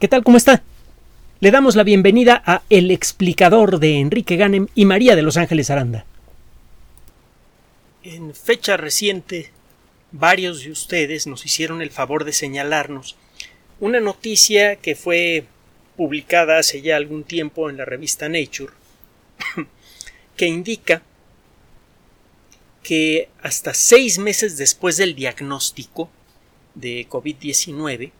¿Qué 0.00 0.08
tal? 0.08 0.24
¿Cómo 0.24 0.36
está? 0.36 0.62
Le 1.38 1.52
damos 1.52 1.76
la 1.76 1.84
bienvenida 1.84 2.42
a 2.44 2.62
El 2.68 2.90
explicador 2.90 3.78
de 3.78 4.00
Enrique 4.00 4.36
Ganem 4.36 4.66
y 4.74 4.86
María 4.86 5.14
de 5.14 5.22
Los 5.22 5.36
Ángeles 5.36 5.70
Aranda. 5.70 6.04
En 8.02 8.34
fecha 8.34 8.76
reciente, 8.76 9.50
varios 10.10 10.64
de 10.64 10.72
ustedes 10.72 11.28
nos 11.28 11.46
hicieron 11.46 11.80
el 11.80 11.90
favor 11.90 12.24
de 12.24 12.32
señalarnos 12.32 13.16
una 13.78 14.00
noticia 14.00 14.76
que 14.76 14.96
fue 14.96 15.44
publicada 15.96 16.58
hace 16.58 16.82
ya 16.82 16.96
algún 16.96 17.22
tiempo 17.22 17.70
en 17.70 17.76
la 17.76 17.84
revista 17.84 18.28
Nature, 18.28 18.72
que 20.36 20.46
indica 20.46 21.02
que 22.82 23.28
hasta 23.42 23.74
seis 23.74 24.18
meses 24.18 24.56
después 24.56 24.96
del 24.96 25.14
diagnóstico 25.14 26.10
de 26.74 27.06
COVID-19, 27.08 28.10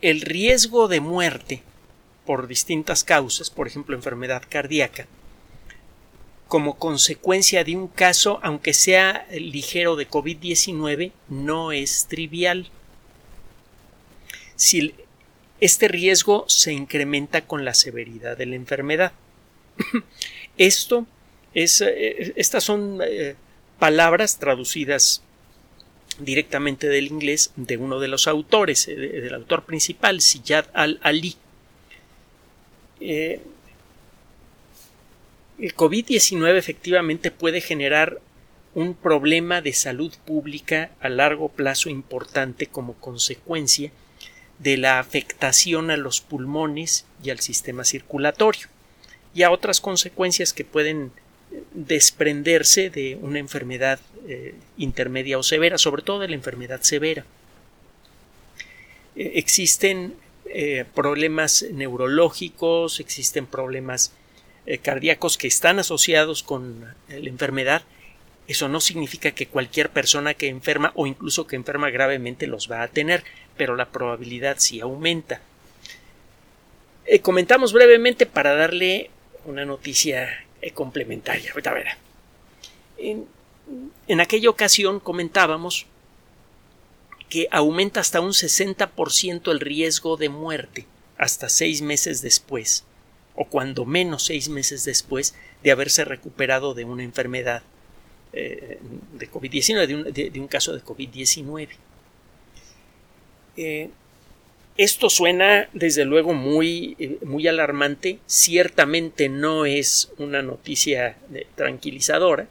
el 0.00 0.20
riesgo 0.20 0.88
de 0.88 1.00
muerte 1.00 1.62
por 2.24 2.46
distintas 2.46 3.04
causas, 3.04 3.50
por 3.50 3.66
ejemplo 3.66 3.94
enfermedad 3.94 4.42
cardíaca, 4.48 5.06
como 6.48 6.78
consecuencia 6.78 7.64
de 7.64 7.76
un 7.76 7.88
caso, 7.88 8.38
aunque 8.42 8.72
sea 8.72 9.26
ligero 9.30 9.96
de 9.96 10.08
COVID-19, 10.08 11.12
no 11.28 11.72
es 11.72 12.06
trivial. 12.06 12.68
Si 14.54 14.94
este 15.60 15.88
riesgo 15.88 16.44
se 16.48 16.72
incrementa 16.72 17.46
con 17.46 17.64
la 17.64 17.74
severidad 17.74 18.36
de 18.36 18.46
la 18.46 18.56
enfermedad. 18.56 19.12
Esto 20.58 21.06
es, 21.54 21.80
eh, 21.80 22.32
estas 22.36 22.64
son 22.64 23.00
eh, 23.02 23.36
palabras 23.78 24.38
traducidas 24.38 25.22
directamente 26.18 26.88
del 26.88 27.06
inglés 27.06 27.52
de 27.56 27.76
uno 27.76 28.00
de 28.00 28.08
los 28.08 28.26
autores, 28.26 28.88
eh, 28.88 28.94
del 28.94 29.34
autor 29.34 29.64
principal, 29.64 30.20
Siyad 30.20 30.66
al-Ali. 30.72 31.36
Eh, 33.00 33.40
el 35.58 35.74
COVID-19 35.74 36.56
efectivamente 36.56 37.30
puede 37.30 37.60
generar 37.60 38.20
un 38.74 38.94
problema 38.94 39.62
de 39.62 39.72
salud 39.72 40.12
pública 40.26 40.90
a 41.00 41.08
largo 41.08 41.48
plazo 41.48 41.88
importante 41.88 42.66
como 42.66 42.94
consecuencia 42.94 43.90
de 44.58 44.76
la 44.76 44.98
afectación 44.98 45.90
a 45.90 45.96
los 45.96 46.20
pulmones 46.20 47.06
y 47.22 47.30
al 47.30 47.40
sistema 47.40 47.84
circulatorio 47.84 48.68
y 49.34 49.42
a 49.42 49.50
otras 49.50 49.80
consecuencias 49.80 50.52
que 50.52 50.64
pueden 50.64 51.12
desprenderse 51.72 52.90
de 52.90 53.16
una 53.20 53.38
enfermedad 53.38 54.00
eh, 54.28 54.54
intermedia 54.76 55.38
o 55.38 55.42
severa, 55.42 55.78
sobre 55.78 56.02
todo 56.02 56.20
de 56.20 56.28
la 56.28 56.34
enfermedad 56.34 56.80
severa. 56.82 57.24
Eh, 59.14 59.32
existen 59.34 60.14
eh, 60.46 60.84
problemas 60.94 61.66
neurológicos, 61.72 63.00
existen 63.00 63.46
problemas 63.46 64.12
cardíacos 64.82 65.38
que 65.38 65.46
están 65.46 65.78
asociados 65.78 66.42
con 66.42 66.80
la 67.08 67.28
enfermedad. 67.28 67.82
Eso 68.48 68.68
no 68.68 68.80
significa 68.80 69.30
que 69.30 69.46
cualquier 69.46 69.90
persona 69.90 70.34
que 70.34 70.48
enferma 70.48 70.90
o 70.96 71.06
incluso 71.06 71.46
que 71.46 71.54
enferma 71.54 71.90
gravemente 71.90 72.48
los 72.48 72.68
va 72.68 72.82
a 72.82 72.88
tener, 72.88 73.22
pero 73.56 73.76
la 73.76 73.90
probabilidad 73.90 74.56
sí 74.58 74.80
aumenta. 74.80 75.40
comentamos 77.22 77.72
brevemente 77.72 78.26
para 78.26 78.56
darle 78.56 79.10
una 79.44 79.64
noticia 79.64 80.45
complementaria. 80.74 81.52
En, 82.98 83.26
en 84.08 84.20
aquella 84.20 84.50
ocasión 84.50 85.00
comentábamos 85.00 85.86
que 87.28 87.48
aumenta 87.50 88.00
hasta 88.00 88.20
un 88.20 88.30
60% 88.30 89.50
el 89.50 89.60
riesgo 89.60 90.16
de 90.16 90.28
muerte 90.28 90.86
hasta 91.18 91.48
seis 91.48 91.82
meses 91.82 92.22
después, 92.22 92.84
o 93.34 93.46
cuando 93.46 93.84
menos 93.84 94.24
seis 94.24 94.48
meses 94.48 94.84
después 94.84 95.34
de 95.62 95.70
haberse 95.70 96.04
recuperado 96.04 96.74
de 96.74 96.84
una 96.84 97.02
enfermedad 97.02 97.62
eh, 98.32 98.78
de 99.14 99.30
COVID-19, 99.30 100.12
de, 100.12 100.40
un 100.40 100.48
caso 100.48 100.72
de 100.74 100.82
COVID-19. 100.82 101.68
Eh, 103.56 103.90
esto 104.76 105.08
suena 105.08 105.68
desde 105.72 106.04
luego 106.04 106.34
muy, 106.34 106.96
eh, 106.98 107.18
muy 107.24 107.48
alarmante, 107.48 108.18
ciertamente 108.26 109.28
no 109.28 109.64
es 109.64 110.12
una 110.18 110.42
noticia 110.42 111.16
eh, 111.34 111.46
tranquilizadora, 111.54 112.48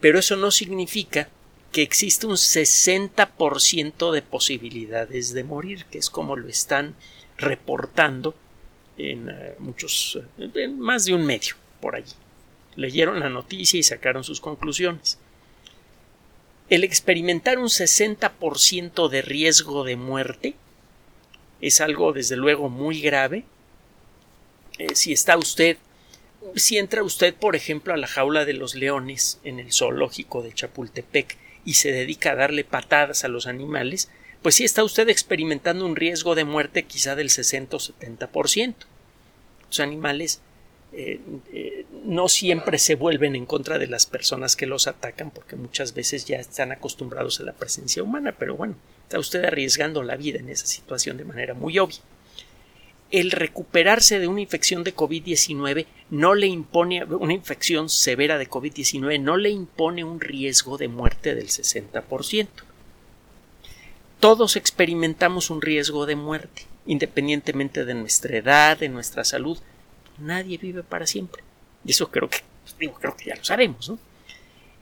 pero 0.00 0.18
eso 0.18 0.36
no 0.36 0.50
significa 0.50 1.28
que 1.72 1.82
existe 1.82 2.26
un 2.26 2.36
60% 2.36 4.12
de 4.12 4.22
posibilidades 4.22 5.32
de 5.32 5.44
morir, 5.44 5.86
que 5.86 5.98
es 5.98 6.10
como 6.10 6.36
lo 6.36 6.48
están 6.48 6.94
reportando 7.36 8.34
en 8.98 9.28
eh, 9.28 9.54
muchos, 9.58 10.20
en 10.38 10.78
más 10.78 11.04
de 11.04 11.14
un 11.14 11.24
medio 11.24 11.54
por 11.80 11.96
allí. 11.96 12.12
Leyeron 12.76 13.20
la 13.20 13.28
noticia 13.28 13.78
y 13.78 13.82
sacaron 13.82 14.24
sus 14.24 14.40
conclusiones. 14.40 15.18
El 16.68 16.82
experimentar 16.82 17.58
un 17.58 17.68
60% 17.68 19.08
de 19.08 19.22
riesgo 19.22 19.84
de 19.84 19.96
muerte 19.96 20.54
es 21.66 21.80
algo 21.80 22.12
desde 22.12 22.36
luego 22.36 22.68
muy 22.68 23.00
grave. 23.00 23.44
Eh, 24.78 24.94
si 24.94 25.12
está 25.12 25.38
usted, 25.38 25.78
si 26.56 26.76
entra 26.76 27.02
usted, 27.02 27.34
por 27.34 27.56
ejemplo, 27.56 27.94
a 27.94 27.96
la 27.96 28.06
jaula 28.06 28.44
de 28.44 28.52
los 28.52 28.74
leones 28.74 29.40
en 29.44 29.58
el 29.58 29.72
zoológico 29.72 30.42
de 30.42 30.52
Chapultepec 30.52 31.38
y 31.64 31.74
se 31.74 31.90
dedica 31.90 32.32
a 32.32 32.36
darle 32.36 32.64
patadas 32.64 33.24
a 33.24 33.28
los 33.28 33.46
animales, 33.46 34.10
pues 34.42 34.56
sí 34.56 34.64
está 34.64 34.84
usted 34.84 35.08
experimentando 35.08 35.86
un 35.86 35.96
riesgo 35.96 36.34
de 36.34 36.44
muerte 36.44 36.82
quizá 36.82 37.16
del 37.16 37.30
60 37.30 37.76
o 37.76 37.80
70%. 37.80 38.74
Los 39.68 39.80
animales 39.80 40.40
eh, 40.96 41.20
eh, 41.52 41.86
no 42.04 42.28
siempre 42.28 42.78
se 42.78 42.94
vuelven 42.94 43.36
en 43.36 43.46
contra 43.46 43.78
de 43.78 43.86
las 43.86 44.06
personas 44.06 44.56
que 44.56 44.66
los 44.66 44.86
atacan 44.86 45.30
porque 45.30 45.56
muchas 45.56 45.94
veces 45.94 46.24
ya 46.24 46.38
están 46.38 46.72
acostumbrados 46.72 47.40
a 47.40 47.44
la 47.44 47.52
presencia 47.52 48.02
humana, 48.02 48.34
pero 48.38 48.56
bueno, 48.56 48.76
Está 49.04 49.18
usted 49.18 49.44
arriesgando 49.44 50.02
la 50.02 50.16
vida 50.16 50.38
en 50.38 50.48
esa 50.48 50.66
situación 50.66 51.18
de 51.18 51.24
manera 51.24 51.54
muy 51.54 51.78
obvia. 51.78 51.98
El 53.10 53.30
recuperarse 53.30 54.18
de 54.18 54.26
una 54.26 54.40
infección 54.40 54.82
de 54.82 54.96
COVID-19 54.96 55.86
no 56.10 56.34
le 56.34 56.46
impone, 56.46 57.04
una 57.04 57.34
infección 57.34 57.88
severa 57.88 58.38
de 58.38 58.48
COVID-19 58.48 59.20
no 59.20 59.36
le 59.36 59.50
impone 59.50 60.02
un 60.04 60.20
riesgo 60.20 60.78
de 60.78 60.88
muerte 60.88 61.34
del 61.34 61.48
60%. 61.48 62.48
Todos 64.20 64.56
experimentamos 64.56 65.50
un 65.50 65.60
riesgo 65.60 66.06
de 66.06 66.16
muerte, 66.16 66.62
independientemente 66.86 67.84
de 67.84 67.94
nuestra 67.94 68.38
edad, 68.38 68.78
de 68.78 68.88
nuestra 68.88 69.22
salud. 69.22 69.58
Nadie 70.18 70.58
vive 70.58 70.82
para 70.82 71.06
siempre. 71.06 71.42
Y 71.84 71.90
eso 71.90 72.10
creo 72.10 72.28
que, 72.28 72.38
digo, 72.78 72.94
creo 72.94 73.16
que 73.16 73.26
ya 73.26 73.36
lo 73.36 73.44
sabemos, 73.44 73.88
¿no? 73.88 73.98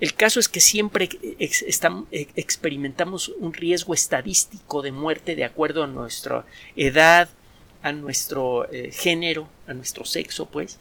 El 0.03 0.15
caso 0.15 0.41
es 0.41 0.49
que 0.49 0.61
siempre 0.61 1.09
experimentamos 1.39 3.29
un 3.39 3.53
riesgo 3.53 3.95
estadístico 3.95 4.83
de 4.83 4.91
muerte 4.91 5.37
de 5.37 5.45
acuerdo 5.45 5.85
a 5.85 5.87
nuestra 5.87 6.45
edad, 6.75 7.29
a 7.85 7.93
nuestro 7.93 8.69
eh, 8.73 8.91
género, 8.91 9.49
a 9.69 9.75
nuestro 9.75 10.05
sexo, 10.05 10.47
pues, 10.47 10.81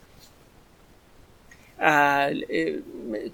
a 1.78 2.30
eh, 2.32 2.82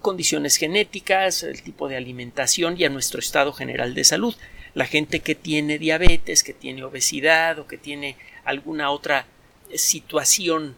condiciones 0.02 0.56
genéticas, 0.56 1.42
el 1.42 1.62
tipo 1.62 1.88
de 1.88 1.96
alimentación 1.96 2.78
y 2.78 2.84
a 2.84 2.90
nuestro 2.90 3.20
estado 3.20 3.54
general 3.54 3.94
de 3.94 4.04
salud. 4.04 4.34
La 4.74 4.84
gente 4.84 5.20
que 5.20 5.34
tiene 5.34 5.78
diabetes, 5.78 6.42
que 6.42 6.52
tiene 6.52 6.84
obesidad 6.84 7.58
o 7.60 7.66
que 7.66 7.78
tiene 7.78 8.16
alguna 8.44 8.90
otra 8.90 9.26
situación, 9.74 10.76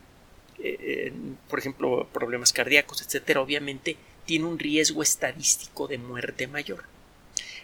eh, 0.62 1.12
por 1.48 1.58
ejemplo, 1.58 2.08
problemas 2.12 2.52
cardíacos, 2.52 3.02
etcétera, 3.02 3.40
obviamente 3.40 3.96
tiene 4.26 4.46
un 4.46 4.58
riesgo 4.58 5.02
estadístico 5.02 5.88
de 5.88 5.98
muerte 5.98 6.46
mayor. 6.46 6.84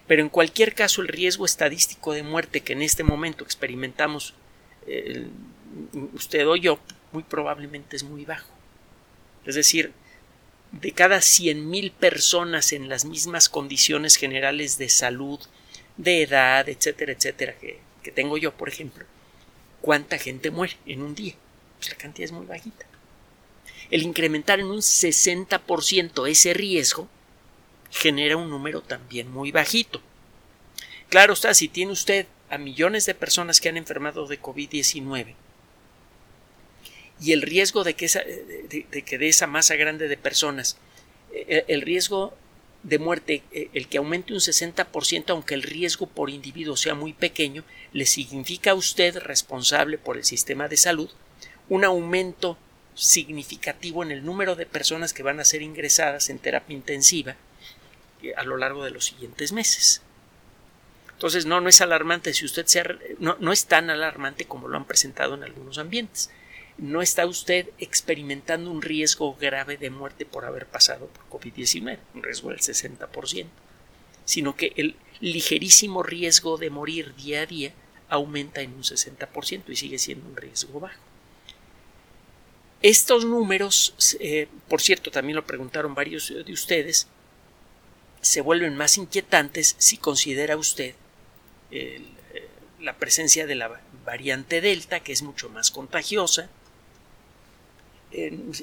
Pero 0.07 0.23
en 0.23 0.29
cualquier 0.29 0.75
caso, 0.75 1.03
el 1.03 1.09
riesgo 1.09 1.45
estadístico 1.45 2.13
de 2.13 2.23
muerte 2.23 2.61
que 2.61 2.73
en 2.73 2.83
este 2.83 3.03
momento 3.05 3.45
experimentamos 3.45 4.35
usted 6.15 6.47
o 6.47 6.57
yo, 6.57 6.79
muy 7.13 7.23
probablemente 7.23 7.97
es 7.97 8.05
muy 8.05 8.25
bajo. 8.25 8.51
Es 9.45 9.55
decir, 9.55 9.93
de 10.73 10.93
cada 10.93 11.19
100.000 11.19 11.93
personas 11.93 12.73
en 12.73 12.89
las 12.89 13.05
mismas 13.05 13.49
condiciones 13.49 14.17
generales 14.17 14.79
de 14.79 14.89
salud, 14.89 15.41
de 15.97 16.23
edad, 16.23 16.69
etcétera, 16.69 17.13
etcétera, 17.13 17.55
que, 17.59 17.79
que 18.03 18.11
tengo 18.11 18.37
yo, 18.37 18.53
por 18.53 18.69
ejemplo, 18.69 19.05
¿cuánta 19.81 20.19
gente 20.19 20.51
muere 20.51 20.77
en 20.87 21.03
un 21.03 21.15
día? 21.15 21.35
Pues 21.79 21.91
la 21.91 21.97
cantidad 21.97 22.27
es 22.27 22.33
muy 22.33 22.47
bajita 22.47 22.87
el 23.91 24.03
incrementar 24.03 24.61
en 24.61 24.67
un 24.67 24.79
60% 24.79 26.29
ese 26.29 26.55
riesgo 26.55 27.09
genera 27.91 28.37
un 28.37 28.51
número 28.51 28.83
también 28.83 29.31
muy 29.31 29.53
bajito. 29.53 30.03
Claro 31.09 31.35
está, 31.35 31.55
si 31.55 31.69
tiene 31.69 31.93
usted 31.93 32.27
a 32.51 32.59
millones 32.59 33.07
de 33.07 33.15
personas 33.15 33.61
que 33.61 33.69
han 33.69 33.77
enfermado 33.77 34.27
de 34.27 34.41
COVID-19 34.41 35.35
y 37.21 37.33
el 37.33 37.43
riesgo 37.43 37.85
de 37.85 37.95
que, 37.95 38.07
esa, 38.07 38.21
de, 38.21 39.03
que 39.05 39.19
de 39.19 39.29
esa 39.29 39.47
masa 39.47 39.77
grande 39.77 40.09
de 40.09 40.17
personas, 40.17 40.77
eh, 41.33 41.65
el 41.69 41.83
riesgo 41.83 42.35
de 42.83 42.99
muerte, 42.99 43.43
eh, 43.53 43.71
el 43.73 43.89
que 43.89 43.99
aumente 43.99 44.33
un 44.33 44.41
60%, 44.41 45.31
aunque 45.31 45.55
el 45.55 45.63
riesgo 45.63 46.07
por 46.07 46.29
individuo 46.29 46.77
sea 46.77 46.95
muy 46.95 47.13
pequeño, 47.13 47.65
le 47.93 48.05
significa 48.05 48.73
a 48.73 48.75
usted, 48.75 49.17
responsable 49.17 49.97
por 49.97 50.19
el 50.19 50.25
sistema 50.25 50.69
de 50.69 50.77
salud, 50.77 51.11
un 51.69 51.85
aumento 51.85 52.57
significativo 52.95 54.03
en 54.03 54.11
el 54.11 54.25
número 54.25 54.55
de 54.55 54.67
personas 54.67 55.13
que 55.13 55.23
van 55.23 55.41
a 55.41 55.45
ser 55.45 55.63
ingresadas 55.63 56.31
en 56.31 56.39
terapia 56.39 56.77
intensiva 56.77 57.37
eh, 58.23 58.33
a 58.37 58.45
lo 58.45 58.57
largo 58.57 58.85
de 58.85 58.91
los 58.91 59.05
siguientes 59.05 59.53
meses. 59.53 60.03
Entonces, 61.13 61.47
no, 61.47 61.61
no 61.61 61.69
es 61.69 61.81
alarmante 61.81 62.35
si 62.35 62.45
usted 62.45 62.67
se 62.67 62.85
no, 63.19 63.37
no 63.41 63.53
es 63.53 63.67
tan 63.67 63.91
alarmante 63.91 64.45
como 64.45 64.69
lo 64.69 64.77
han 64.77 64.85
presentado 64.85 65.35
en 65.35 65.45
algunos 65.45 65.79
ambientes 65.79 66.31
no 66.79 67.01
está 67.01 67.27
usted 67.27 67.71
experimentando 67.79 68.71
un 68.71 68.83
riesgo 68.83 69.35
grave 69.35 69.77
de 69.77 69.91
muerte 69.91 70.27
por 70.27 70.45
haber 70.45 70.67
pasado 70.67 71.07
por 71.07 71.41
COVID-19, 71.41 71.99
un 72.15 72.23
riesgo 72.23 72.51
del 72.51 72.59
60%, 72.59 73.47
sino 74.25 74.57
que 74.57 74.73
el 74.77 74.97
ligerísimo 75.21 76.03
riesgo 76.03 76.59
de 76.59 76.71
morir 76.71 77.15
día 77.15 77.43
a 77.43 77.47
día 77.47 77.73
aumenta 78.09 78.61
en 78.61 78.75
un 78.75 78.83
60% 78.83 79.65
y 79.69 79.77
sigue 79.77 79.99
siendo 79.99 80.29
un 80.29 80.37
riesgo 80.37 80.81
bajo. 80.81 81.01
Estos 82.83 83.25
números, 83.25 84.17
eh, 84.21 84.49
por 84.69 84.81
cierto, 84.81 85.11
también 85.11 85.37
lo 85.37 85.47
preguntaron 85.47 85.95
varios 85.95 86.29
de 86.29 86.53
ustedes, 86.53 87.09
se 88.21 88.41
vuelven 88.41 88.77
más 88.77 88.99
inquietantes 88.99 89.77
si 89.79 89.97
considera 89.97 90.57
usted 90.57 90.95
eh, 91.71 92.03
la 92.81 92.97
presencia 92.97 93.47
de 93.47 93.55
la 93.55 93.81
variante 94.05 94.61
Delta, 94.61 95.01
que 95.01 95.13
es 95.13 95.23
mucho 95.23 95.49
más 95.49 95.71
contagiosa, 95.71 96.49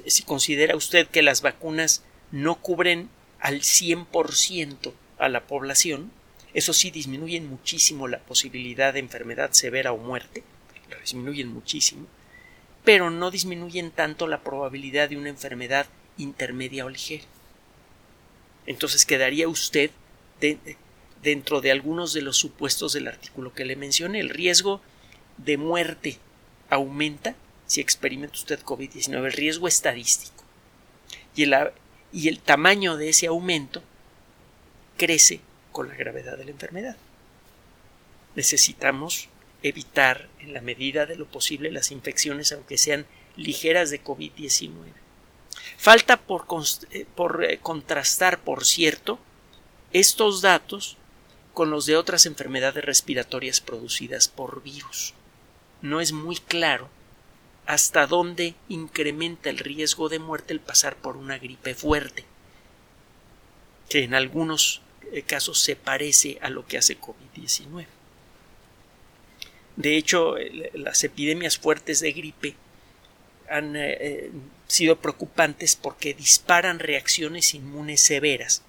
si 0.07 0.23
considera 0.23 0.75
usted 0.75 1.07
que 1.07 1.21
las 1.21 1.41
vacunas 1.41 2.03
no 2.31 2.55
cubren 2.55 3.09
al 3.39 3.61
100% 3.61 4.93
a 5.19 5.29
la 5.29 5.45
población, 5.45 6.11
eso 6.53 6.73
sí 6.73 6.91
disminuyen 6.91 7.47
muchísimo 7.47 8.07
la 8.07 8.19
posibilidad 8.19 8.93
de 8.93 8.99
enfermedad 8.99 9.51
severa 9.51 9.91
o 9.91 9.97
muerte, 9.97 10.43
la 10.89 10.97
disminuyen 10.97 11.47
muchísimo, 11.49 12.07
pero 12.83 13.09
no 13.09 13.31
disminuyen 13.31 13.91
tanto 13.91 14.27
la 14.27 14.41
probabilidad 14.41 15.09
de 15.09 15.17
una 15.17 15.29
enfermedad 15.29 15.85
intermedia 16.17 16.85
o 16.85 16.89
ligera. 16.89 17.23
Entonces 18.65 19.05
quedaría 19.05 19.47
usted 19.47 19.91
dentro 21.21 21.61
de 21.61 21.71
algunos 21.71 22.13
de 22.13 22.21
los 22.21 22.37
supuestos 22.37 22.93
del 22.93 23.07
artículo 23.07 23.53
que 23.53 23.65
le 23.65 23.75
mencioné. 23.75 24.19
El 24.19 24.29
riesgo 24.29 24.81
de 25.37 25.57
muerte 25.57 26.17
aumenta 26.69 27.35
si 27.65 27.81
experimenta 27.81 28.35
usted 28.35 28.61
COVID-19, 28.61 29.25
el 29.25 29.31
riesgo 29.31 29.67
estadístico. 29.67 30.43
Y 31.35 31.43
el, 31.43 31.55
y 32.11 32.27
el 32.27 32.39
tamaño 32.39 32.97
de 32.97 33.09
ese 33.09 33.27
aumento 33.27 33.81
crece 34.97 35.39
con 35.71 35.87
la 35.87 35.95
gravedad 35.95 36.37
de 36.37 36.45
la 36.45 36.51
enfermedad. 36.51 36.97
Necesitamos 38.35 39.29
evitar 39.63 40.29
en 40.39 40.53
la 40.53 40.61
medida 40.61 41.05
de 41.05 41.15
lo 41.15 41.25
posible 41.25 41.71
las 41.71 41.91
infecciones 41.91 42.51
aunque 42.51 42.77
sean 42.77 43.05
ligeras 43.35 43.89
de 43.89 44.03
COVID-19. 44.03 44.71
Falta 45.77 46.17
por, 46.17 46.45
eh, 46.91 47.05
eh, 47.41 47.59
contrastar, 47.61 48.43
por 48.43 48.65
cierto, 48.65 49.19
estos 49.91 50.41
datos 50.41 50.97
con 51.53 51.69
los 51.69 51.85
de 51.85 51.95
otras 51.95 52.25
enfermedades 52.25 52.83
respiratorias 52.83 53.61
producidas 53.61 54.27
por 54.27 54.63
virus. 54.63 55.13
No 55.81 56.01
es 56.01 56.11
muy 56.11 56.37
claro 56.37 56.89
hasta 57.65 58.07
dónde 58.07 58.55
incrementa 58.67 59.49
el 59.49 59.59
riesgo 59.59 60.09
de 60.09 60.19
muerte 60.19 60.53
el 60.53 60.59
pasar 60.59 60.95
por 60.95 61.15
una 61.15 61.37
gripe 61.37 61.75
fuerte, 61.75 62.25
que 63.89 64.03
en 64.03 64.15
algunos 64.15 64.81
eh, 65.11 65.21
casos 65.21 65.59
se 65.59 65.75
parece 65.75 66.39
a 66.41 66.49
lo 66.49 66.65
que 66.65 66.77
hace 66.77 66.99
COVID-19. 66.99 67.85
De 69.75 69.97
hecho, 69.97 70.35
las 70.73 71.03
epidemias 71.03 71.57
fuertes 71.57 71.99
de 71.99 72.11
gripe 72.11 72.55
han 73.49 73.75
eh, 73.75 73.97
eh, 73.99 74.31
sido 74.67 74.99
preocupantes 74.99 75.75
porque 75.75 76.13
disparan 76.13 76.79
reacciones 76.79 77.53
inmunes 77.53 78.01
severas, 78.01 78.61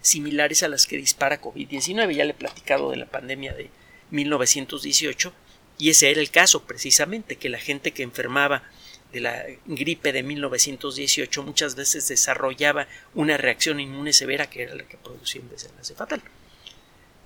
similares 0.00 0.62
a 0.62 0.68
las 0.68 0.86
que 0.86 0.96
dispara 0.96 1.40
COVID-19. 1.40 2.14
Ya 2.14 2.24
le 2.24 2.30
he 2.30 2.34
platicado 2.34 2.90
de 2.90 2.96
la 2.96 3.06
pandemia 3.06 3.54
de 3.54 3.70
1918 4.10 5.32
y 5.78 5.90
ese 5.90 6.10
era 6.10 6.20
el 6.20 6.30
caso 6.30 6.64
precisamente, 6.64 7.36
que 7.36 7.48
la 7.48 7.58
gente 7.58 7.92
que 7.92 8.02
enfermaba 8.02 8.62
de 9.12 9.20
la 9.20 9.44
gripe 9.66 10.12
de 10.12 10.22
1918 10.22 11.42
muchas 11.42 11.76
veces 11.76 12.08
desarrollaba 12.08 12.88
una 13.14 13.36
reacción 13.36 13.80
inmune 13.80 14.12
severa 14.12 14.50
que 14.50 14.62
era 14.62 14.74
la 14.74 14.86
que 14.86 14.96
producía 14.96 15.40
un 15.40 15.50
desenlace 15.50 15.94
fatal. 15.94 16.22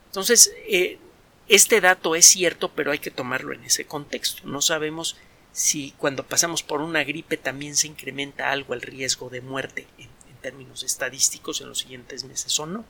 Entonces, 0.06 0.52
eh, 0.66 0.98
este 1.49 1.81
dato 1.81 2.15
es 2.15 2.27
cierto, 2.27 2.71
pero 2.73 2.93
hay 2.93 2.99
que 2.99 3.11
tomarlo 3.11 3.53
en 3.53 3.65
ese 3.65 3.87
contexto. 3.87 4.43
No 4.47 4.61
sabemos 4.61 5.17
si 5.53 5.93
cuando 5.93 6.27
pasamos 6.27 6.62
por 6.62 6.81
una 6.81 7.05
gripe 7.05 7.37
también 7.37 7.75
se 7.75 7.87
incrementa 7.87 8.50
algo 8.50 8.75
el 8.75 8.83
riesgo 8.83 9.31
de 9.31 9.41
muerte 9.41 9.87
en 9.99 10.09
términos 10.43 10.83
estadísticos 10.83 11.61
en 11.61 11.69
los 11.69 11.79
siguientes 11.79 12.25
meses 12.25 12.59
o 12.61 12.67
no. 12.67 12.85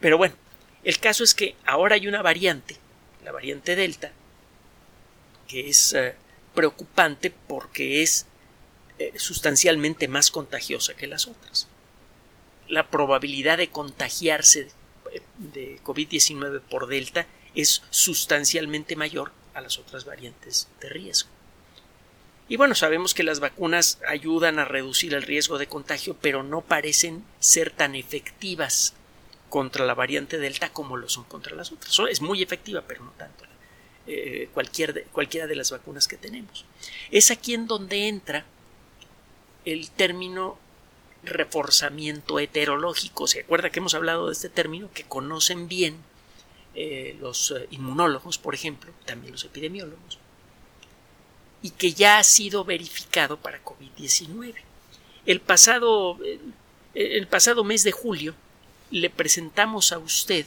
Pero 0.00 0.18
bueno, 0.18 0.34
el 0.82 0.98
caso 0.98 1.24
es 1.24 1.34
que 1.34 1.56
ahora 1.64 1.94
hay 1.94 2.08
una 2.08 2.20
variante 2.20 2.78
la 3.24 3.32
variante 3.32 3.74
Delta, 3.74 4.12
que 5.48 5.68
es 5.68 5.94
eh, 5.94 6.14
preocupante 6.54 7.30
porque 7.30 8.02
es 8.02 8.26
eh, 8.98 9.12
sustancialmente 9.16 10.08
más 10.08 10.30
contagiosa 10.30 10.94
que 10.94 11.06
las 11.06 11.26
otras. 11.26 11.68
La 12.68 12.88
probabilidad 12.88 13.58
de 13.58 13.70
contagiarse 13.70 14.68
de 15.38 15.80
COVID-19 15.82 16.60
por 16.60 16.86
Delta 16.86 17.26
es 17.54 17.82
sustancialmente 17.90 18.96
mayor 18.96 19.32
a 19.54 19.60
las 19.60 19.78
otras 19.78 20.04
variantes 20.04 20.68
de 20.80 20.88
riesgo. 20.88 21.30
Y 22.48 22.56
bueno, 22.56 22.74
sabemos 22.74 23.14
que 23.14 23.22
las 23.22 23.40
vacunas 23.40 24.00
ayudan 24.06 24.58
a 24.58 24.64
reducir 24.64 25.14
el 25.14 25.22
riesgo 25.22 25.58
de 25.58 25.66
contagio, 25.66 26.16
pero 26.20 26.42
no 26.42 26.60
parecen 26.60 27.24
ser 27.38 27.70
tan 27.70 27.94
efectivas 27.94 28.94
contra 29.48 29.86
la 29.86 29.94
variante 29.94 30.38
Delta 30.38 30.70
como 30.70 30.96
lo 30.96 31.08
son 31.08 31.24
contra 31.24 31.56
las 31.56 31.72
otras. 31.72 31.96
Es 32.10 32.20
muy 32.20 32.42
efectiva, 32.42 32.82
pero 32.86 33.04
no 33.04 33.12
tanto. 33.12 33.44
Eh, 34.06 34.50
cualquier 34.52 35.06
cualquiera 35.12 35.46
de 35.46 35.56
las 35.56 35.70
vacunas 35.70 36.06
que 36.06 36.18
tenemos. 36.18 36.66
Es 37.10 37.30
aquí 37.30 37.54
en 37.54 37.66
donde 37.66 38.08
entra 38.08 38.44
el 39.64 39.90
término 39.90 40.58
reforzamiento 41.26 42.38
heterológico. 42.38 43.26
¿Se 43.26 43.40
acuerda 43.40 43.70
que 43.70 43.80
hemos 43.80 43.94
hablado 43.94 44.26
de 44.26 44.32
este 44.32 44.48
término 44.48 44.90
que 44.92 45.04
conocen 45.04 45.68
bien 45.68 45.96
eh, 46.74 47.16
los 47.20 47.50
eh, 47.52 47.66
inmunólogos, 47.70 48.38
por 48.38 48.54
ejemplo, 48.54 48.92
también 49.04 49.32
los 49.32 49.44
epidemiólogos, 49.44 50.18
y 51.62 51.70
que 51.70 51.92
ya 51.92 52.18
ha 52.18 52.24
sido 52.24 52.64
verificado 52.64 53.36
para 53.36 53.62
COVID-19? 53.64 54.54
El 55.26 55.40
pasado, 55.40 56.18
el 56.94 57.26
pasado 57.26 57.64
mes 57.64 57.82
de 57.84 57.92
julio 57.92 58.34
le 58.90 59.08
presentamos 59.10 59.92
a 59.92 59.98
usted 59.98 60.46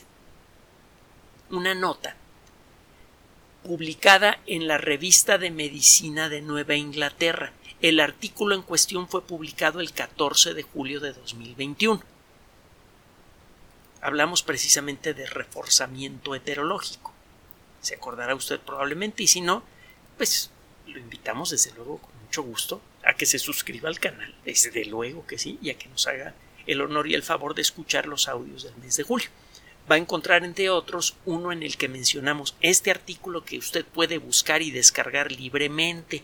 una 1.50 1.74
nota 1.74 2.16
publicada 3.64 4.40
en 4.48 4.68
la 4.68 4.78
revista 4.78 5.38
de 5.38 5.52
medicina 5.52 6.30
de 6.30 6.42
Nueva 6.42 6.76
Inglaterra. 6.76 7.52
El 7.80 8.00
artículo 8.00 8.56
en 8.56 8.64
cuestión 8.64 9.08
fue 9.08 9.24
publicado 9.24 9.82
el 9.82 9.94
14 9.94 10.56
de 10.56 10.64
julio 10.64 11.00
de 11.00 11.14
2021. 11.14 12.02
Hablamos 14.02 14.42
precisamente 14.42 15.14
de 15.14 15.28
reforzamiento 15.28 16.34
heterológico. 16.34 17.14
Se 17.82 17.94
acordará 17.94 18.34
usted 18.34 18.60
probablemente 18.60 19.22
y 19.22 19.28
si 19.28 19.42
no, 19.42 19.62
pues 20.18 20.50
lo 20.88 20.98
invitamos 20.98 21.52
desde 21.52 21.72
luego 21.76 22.00
con 22.00 22.12
mucho 22.24 22.42
gusto 22.42 22.82
a 23.04 23.14
que 23.14 23.28
se 23.28 23.38
suscriba 23.38 23.90
al 23.90 24.00
canal, 24.00 24.34
desde 24.44 24.84
luego 24.86 25.28
que 25.28 25.38
sí, 25.38 25.60
y 25.62 25.70
a 25.70 25.78
que 25.78 25.88
nos 25.88 26.08
haga 26.08 26.34
el 26.66 26.82
honor 26.82 27.08
y 27.08 27.14
el 27.14 27.22
favor 27.22 27.54
de 27.54 27.62
escuchar 27.62 28.08
los 28.08 28.28
audios 28.28 28.64
del 28.64 28.76
mes 28.78 28.98
de 28.98 29.04
julio. 29.04 29.30
Va 29.90 29.96
a 29.96 30.00
encontrar, 30.00 30.44
entre 30.44 30.72
otros, 30.72 31.16
uno 31.26 31.52
en 31.52 31.62
el 31.62 31.78
que 31.78 31.88
mencionamos 31.88 32.56
este 32.62 32.90
artículo 32.90 33.46
que 33.46 33.60
usted 33.60 33.86
puede 33.86 34.18
buscar 34.18 34.64
y 34.64 34.72
descargar 34.72 35.32
libremente. 35.32 36.24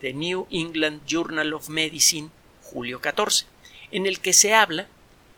The 0.00 0.12
New 0.12 0.46
England 0.50 1.02
Journal 1.06 1.54
of 1.54 1.68
Medicine, 1.68 2.30
julio 2.62 3.00
14, 3.00 3.46
en 3.90 4.06
el 4.06 4.20
que 4.20 4.32
se 4.32 4.54
habla 4.54 4.86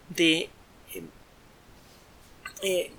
de 0.08 0.50
eh, 0.94 1.02
eh, 2.62 2.92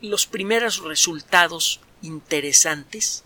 los 0.00 0.26
primeros 0.26 0.82
resultados 0.82 1.80
interesantes 2.02 3.24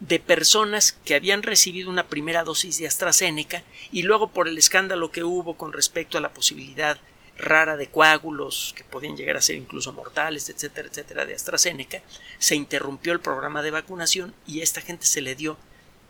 de 0.00 0.18
personas 0.18 0.92
que 0.92 1.14
habían 1.14 1.42
recibido 1.42 1.90
una 1.90 2.06
primera 2.06 2.42
dosis 2.42 2.78
de 2.78 2.86
AstraZeneca 2.86 3.62
y 3.92 4.02
luego 4.02 4.30
por 4.30 4.48
el 4.48 4.58
escándalo 4.58 5.10
que 5.12 5.24
hubo 5.24 5.56
con 5.56 5.72
respecto 5.72 6.18
a 6.18 6.22
la 6.22 6.32
posibilidad 6.32 6.98
rara 7.40 7.76
de 7.76 7.88
coágulos 7.88 8.74
que 8.76 8.84
podían 8.84 9.16
llegar 9.16 9.36
a 9.36 9.42
ser 9.42 9.56
incluso 9.56 9.92
mortales, 9.92 10.48
etcétera, 10.48 10.88
etcétera, 10.88 11.26
de 11.26 11.34
AstraZeneca, 11.34 12.02
se 12.38 12.54
interrumpió 12.54 13.12
el 13.12 13.20
programa 13.20 13.62
de 13.62 13.70
vacunación 13.70 14.34
y 14.46 14.60
a 14.60 14.62
esta 14.62 14.80
gente 14.80 15.06
se 15.06 15.20
le 15.20 15.34
dio 15.34 15.56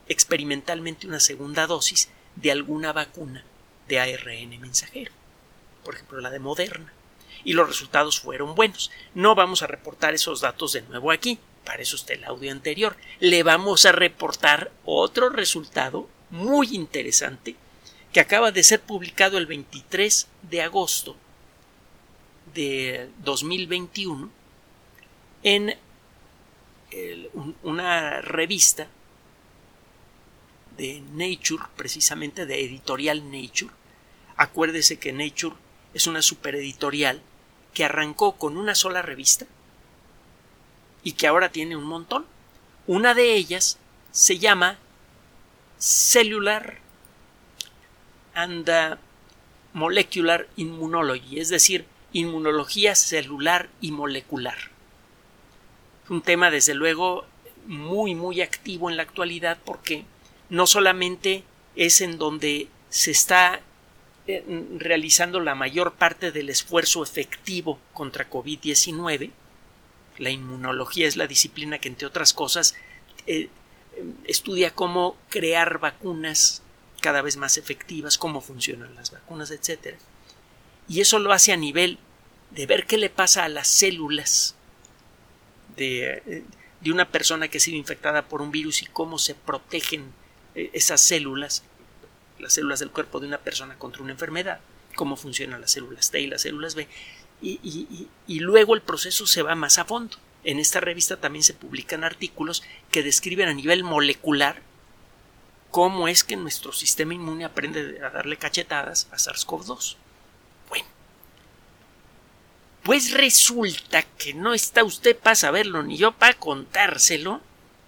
experimentalmente 0.09 1.07
una 1.07 1.21
segunda 1.21 1.67
dosis 1.67 2.09
de 2.37 2.51
alguna 2.53 2.93
vacuna 2.93 3.45
de 3.89 4.01
ARN 4.01 4.61
mensajero, 4.61 5.13
por 5.85 5.95
ejemplo 5.95 6.21
la 6.21 6.31
de 6.31 6.39
Moderna, 6.39 6.93
y 7.45 7.55
los 7.55 7.69
resultados 7.69 8.21
fueron 8.21 8.55
buenos. 8.55 8.91
No 9.15 9.35
vamos 9.35 9.63
a 9.63 9.67
reportar 9.67 10.15
esos 10.15 10.41
datos 10.41 10.73
de 10.73 10.83
nuevo 10.83 11.11
aquí, 11.11 11.39
para 11.65 11.83
eso 11.83 11.97
está 11.97 12.15
el 12.15 12.25
audio 12.25 12.53
anterior. 12.53 12.97
Le 13.19 13.43
vamos 13.43 13.87
a 13.87 13.93
reportar 13.93 14.71
otro 14.85 15.29
resultado 15.29 16.09
muy 16.31 16.75
interesante 16.75 17.57
que 18.12 18.21
acaba 18.21 18.50
de 18.50 18.62
ser 18.62 18.81
publicado 18.81 19.38
el 19.38 19.47
23 19.47 20.26
de 20.43 20.62
agosto 20.62 21.17
de 22.55 23.09
2021 23.19 24.31
en 25.43 25.76
una 27.62 28.21
revista 28.21 28.88
de 30.76 31.02
Nature, 31.12 31.62
precisamente 31.76 32.47
de 32.47 32.64
editorial 32.64 33.31
Nature. 33.31 33.73
Acuérdese 34.37 34.99
que 34.99 35.12
Nature 35.12 35.55
es 35.95 36.07
una 36.07 36.23
supereditorial 36.23 37.23
que 37.75 37.85
arrancó 37.85 38.37
con 38.37 38.57
una 38.57 38.75
sola 38.75 39.02
revista 39.02 39.47
y 41.05 41.12
que 41.12 41.26
ahora 41.26 41.52
tiene 41.52 41.76
un 41.76 41.85
montón. 41.85 42.26
Una 42.87 43.14
de 43.14 43.35
ellas 43.35 43.79
se 44.11 44.38
llama 44.38 44.79
Cellular 45.79 46.80
and 48.42 48.99
Molecular 49.73 50.49
Immunology, 50.56 51.38
es 51.38 51.49
decir, 51.49 51.85
inmunología 52.12 52.94
celular 52.94 53.68
y 53.80 53.92
molecular. 53.92 54.56
Un 56.09 56.23
tema, 56.23 56.50
desde 56.50 56.75
luego, 56.75 57.25
muy, 57.66 58.14
muy 58.14 58.40
activo 58.40 58.90
en 58.90 58.97
la 58.97 59.04
actualidad 59.04 59.59
porque 59.64 60.04
no 60.49 60.66
solamente 60.66 61.44
es 61.76 62.00
en 62.00 62.18
donde 62.18 62.68
se 62.88 63.12
está 63.12 63.61
eh, 64.26 64.44
realizando 64.78 65.38
la 65.38 65.54
mayor 65.54 65.92
parte 65.92 66.32
del 66.32 66.49
esfuerzo 66.50 67.04
efectivo 67.04 67.78
contra 67.92 68.28
COVID-19, 68.28 69.30
la 70.18 70.30
inmunología 70.30 71.06
es 71.06 71.16
la 71.16 71.28
disciplina 71.28 71.78
que, 71.78 71.88
entre 71.88 72.06
otras 72.06 72.35
cosas, 72.35 72.75
eh, 73.26 73.49
estudia 74.25 74.73
cómo 74.73 75.16
crear 75.28 75.78
vacunas 75.78 76.62
cada 77.00 77.23
vez 77.23 77.37
más 77.37 77.57
efectivas, 77.57 78.19
cómo 78.19 78.40
funcionan 78.40 78.95
las 78.95 79.11
vacunas, 79.11 79.50
etc. 79.50 79.97
Y 80.88 81.00
eso 81.00 81.19
lo 81.19 81.33
hace 81.33 81.52
a 81.52 81.57
nivel 81.57 81.99
de 82.50 82.66
ver 82.66 82.87
qué 82.87 82.99
le 82.99 83.11
pasa 83.11 83.45
a 83.45 83.49
las 83.49 83.69
células 83.69 84.54
de, 85.76 86.45
de 86.80 86.90
una 86.90 87.11
persona 87.11 87.49
que 87.49 87.59
ha 87.59 87.61
sido 87.61 87.76
infectada 87.76 88.23
por 88.23 88.42
un 88.42 88.50
virus 88.50 88.83
y 88.83 88.87
cómo 88.87 89.19
se 89.19 89.35
protegen 89.35 90.12
eh, 90.54 90.71
esas 90.73 91.00
células, 91.00 91.62
las 92.38 92.54
células 92.54 92.80
del 92.80 92.90
cuerpo 92.90 93.21
de 93.21 93.26
una 93.26 93.38
persona 93.38 93.76
contra 93.78 94.02
una 94.02 94.12
enfermedad, 94.12 94.61
cómo 94.95 95.16
funcionan 95.16 95.61
las 95.61 95.73
células 95.73 96.11
T 96.11 96.21
y 96.21 96.26
las 96.26 96.42
células 96.42 96.75
B, 96.75 96.88
y, 97.42 98.09
luego 98.40 98.75
el 98.75 98.83
proceso 98.83 99.26
se 99.26 99.42
va 99.42 99.54
más 99.54 99.78
a 99.78 99.87
fondo. 99.87 100.19
En 100.45 100.59
esta 100.59 100.80
revista 100.80 101.19
también 101.19 101.42
se 101.42 101.54
publican 101.54 102.04
artículos 102.04 102.62
que 102.90 103.02
describen 103.02 103.49
a 103.49 103.54
nivel 103.54 103.83
molecular 103.83 104.62
cómo 105.71 106.09
es 106.09 106.25
que 106.25 106.37
nuestro 106.37 106.73
sistema 106.73 107.15
inmune 107.15 107.45
aprende 107.45 108.00
a 108.05 108.11
darle 108.11 108.37
cachetadas 108.37 109.09
a 109.12 109.17
SARS-CoV-2. 109.17 109.97
Bueno, 110.69 110.87
pues 112.83 113.12
resulta 113.12 114.03
que 114.03 114.35
no 114.35 114.55
está 114.55 114.85
usted 114.85 115.17
para 115.17 115.37
saberlo 115.37 115.83
ni 115.83 115.97
yo 115.97 116.12
para 116.12 116.35
contárselo. 116.35 117.41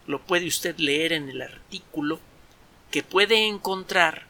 Lo 0.07 0.21
puede 0.21 0.47
usted 0.47 0.77
leer 0.79 1.13
en 1.13 1.29
el 1.29 1.43
artículo 1.43 2.21
que 2.91 3.03
puede 3.03 3.47
encontrar 3.47 4.27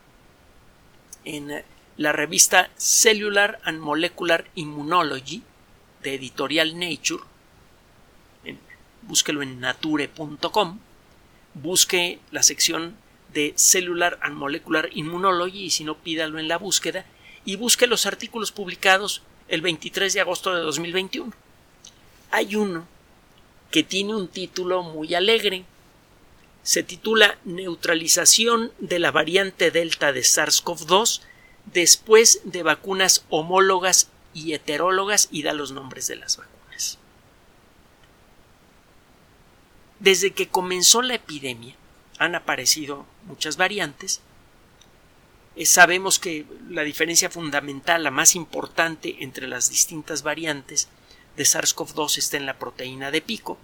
en 1.24 1.64
la 1.96 2.12
revista 2.12 2.70
Cellular 2.76 3.60
and 3.64 3.80
Molecular 3.80 4.46
Immunology 4.54 5.42
de 6.02 6.14
editorial 6.14 6.78
Nature, 6.78 7.22
búsquelo 9.02 9.42
en 9.42 9.60
nature.com, 9.60 10.78
busque 11.54 12.18
la 12.30 12.42
sección 12.42 12.96
de 13.32 13.52
Cellular 13.56 14.18
and 14.22 14.36
Molecular 14.36 14.90
Immunology 14.92 15.64
y 15.64 15.70
si 15.70 15.84
no 15.84 15.96
pídalo 15.96 16.38
en 16.38 16.48
la 16.48 16.58
búsqueda 16.58 17.04
y 17.44 17.56
busque 17.56 17.86
los 17.86 18.06
artículos 18.06 18.52
publicados 18.52 19.22
el 19.48 19.60
23 19.60 20.12
de 20.12 20.20
agosto 20.20 20.54
de 20.54 20.62
2021. 20.62 21.32
Hay 22.30 22.56
uno 22.56 22.86
que 23.70 23.82
tiene 23.82 24.14
un 24.14 24.28
título 24.28 24.82
muy 24.82 25.14
alegre. 25.14 25.64
Se 26.62 26.82
titula 26.82 27.38
Neutralización 27.44 28.72
de 28.78 28.98
la 28.98 29.10
variante 29.10 29.70
Delta 29.70 30.12
de 30.12 30.20
SARS-CoV-2 30.20 31.22
después 31.66 32.40
de 32.44 32.62
vacunas 32.62 33.24
homólogas 33.30 34.08
y 34.34 34.52
heterólogas 34.52 35.28
y 35.30 35.42
da 35.42 35.52
los 35.52 35.72
nombres 35.72 36.06
de 36.06 36.16
las 36.16 36.36
vacunas. 36.36 36.98
Desde 39.98 40.32
que 40.32 40.48
comenzó 40.48 41.02
la 41.02 41.14
epidemia 41.14 41.76
han 42.24 42.34
aparecido 42.34 43.06
muchas 43.26 43.56
variantes. 43.56 44.20
Eh, 45.56 45.66
sabemos 45.66 46.18
que 46.18 46.46
la 46.68 46.82
diferencia 46.82 47.30
fundamental, 47.30 48.04
la 48.04 48.10
más 48.10 48.34
importante 48.34 49.16
entre 49.20 49.46
las 49.46 49.70
distintas 49.70 50.22
variantes 50.22 50.88
de 51.36 51.44
SARS-CoV-2 51.44 52.18
está 52.18 52.36
en 52.36 52.46
la 52.46 52.58
proteína 52.58 53.10
de 53.10 53.22
pico. 53.22 53.58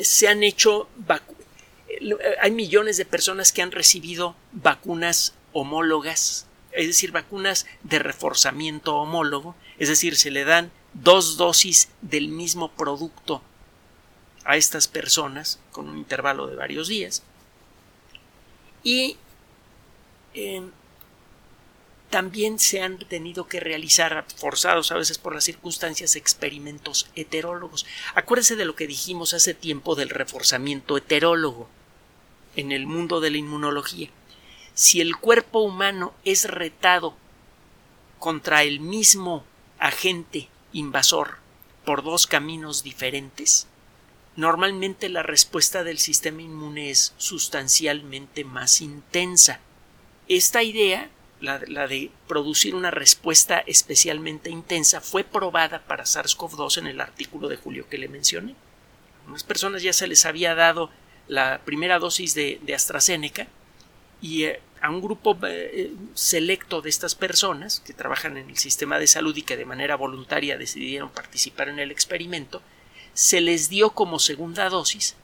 se 0.00 0.26
han 0.26 0.42
hecho 0.42 0.88
hay 2.40 2.50
millones 2.50 2.96
de 2.96 3.04
personas 3.04 3.52
que 3.52 3.62
han 3.62 3.72
recibido 3.72 4.34
vacunas 4.52 5.34
homólogas, 5.52 6.46
es 6.72 6.86
decir, 6.86 7.12
vacunas 7.12 7.66
de 7.82 7.98
reforzamiento 7.98 8.96
homólogo, 8.96 9.54
es 9.78 9.88
decir, 9.88 10.16
se 10.16 10.30
le 10.30 10.44
dan 10.44 10.72
dos 10.94 11.36
dosis 11.36 11.88
del 12.02 12.28
mismo 12.28 12.70
producto 12.72 13.42
a 14.46 14.56
estas 14.56 14.88
personas 14.88 15.58
con 15.72 15.88
un 15.88 15.98
intervalo 15.98 16.46
de 16.46 16.56
varios 16.56 16.88
días. 16.88 17.22
Y 18.82 19.16
em, 20.34 20.70
también 22.10 22.58
se 22.58 22.80
han 22.80 22.98
tenido 22.98 23.48
que 23.48 23.58
realizar, 23.58 24.24
forzados 24.36 24.92
a 24.92 24.96
veces 24.96 25.18
por 25.18 25.34
las 25.34 25.44
circunstancias, 25.44 26.14
experimentos 26.14 27.10
heterólogos. 27.16 27.84
Acuérdense 28.14 28.54
de 28.54 28.64
lo 28.64 28.76
que 28.76 28.86
dijimos 28.86 29.34
hace 29.34 29.54
tiempo 29.54 29.96
del 29.96 30.10
reforzamiento 30.10 30.96
heterólogo 30.96 31.68
en 32.54 32.70
el 32.70 32.86
mundo 32.86 33.20
de 33.20 33.30
la 33.30 33.38
inmunología. 33.38 34.08
Si 34.74 35.00
el 35.00 35.16
cuerpo 35.16 35.60
humano 35.60 36.14
es 36.24 36.44
retado 36.44 37.16
contra 38.20 38.62
el 38.62 38.80
mismo 38.80 39.44
agente 39.78 40.48
invasor 40.72 41.38
por 41.84 42.02
dos 42.02 42.26
caminos 42.26 42.82
diferentes, 42.82 43.66
normalmente 44.36 45.08
la 45.08 45.22
respuesta 45.22 45.82
del 45.82 45.98
sistema 45.98 46.42
inmune 46.42 46.90
es 46.90 47.14
sustancialmente 47.16 48.44
más 48.44 48.80
intensa. 48.80 49.60
Esta 50.28 50.62
idea, 50.62 51.08
la, 51.40 51.58
de 51.58 52.10
producir 52.28 52.74
una 52.74 52.90
respuesta 52.90 53.58
especialmente 53.66 54.50
intensa, 54.50 55.00
fue 55.00 55.24
probada 55.24 55.80
para 55.80 56.04
SARS-CoV-2 56.04 56.78
en 56.78 56.86
el 56.86 57.00
artículo 57.00 57.48
de 57.48 57.56
Julio 57.56 57.88
que 57.88 57.98
le 57.98 58.08
mencioné. 58.08 58.54
A 59.26 59.30
unas 59.30 59.42
personas 59.42 59.82
ya 59.82 59.92
se 59.92 60.06
les 60.06 60.26
había 60.26 60.54
dado 60.54 60.90
la 61.28 61.60
primera 61.64 61.98
dosis 61.98 62.34
de, 62.34 62.60
AstraZeneca 62.74 63.48
y 64.20 64.44
eh, 64.44 64.60
a 64.80 64.90
un 64.90 65.00
grupo 65.00 65.36
eh, 65.44 65.92
selecto 66.14 66.82
de 66.82 66.90
estas 66.90 67.14
personas 67.14 67.80
que 67.80 67.92
trabajan 67.92 68.36
en 68.36 68.50
el 68.50 68.58
sistema 68.58 68.98
de 68.98 69.06
salud 69.06 69.34
y 69.36 69.42
que 69.42 69.56
de 69.56 69.64
manera 69.64 69.96
voluntaria 69.96 70.58
decidieron 70.58 71.10
participar 71.10 71.68
en 71.68 71.78
el 71.78 71.90
experimento, 71.90 72.62
se 73.16 73.40
les 73.40 73.70
dio 73.70 73.90
como 73.90 74.18
segunda 74.18 74.68
dosis 74.68 75.16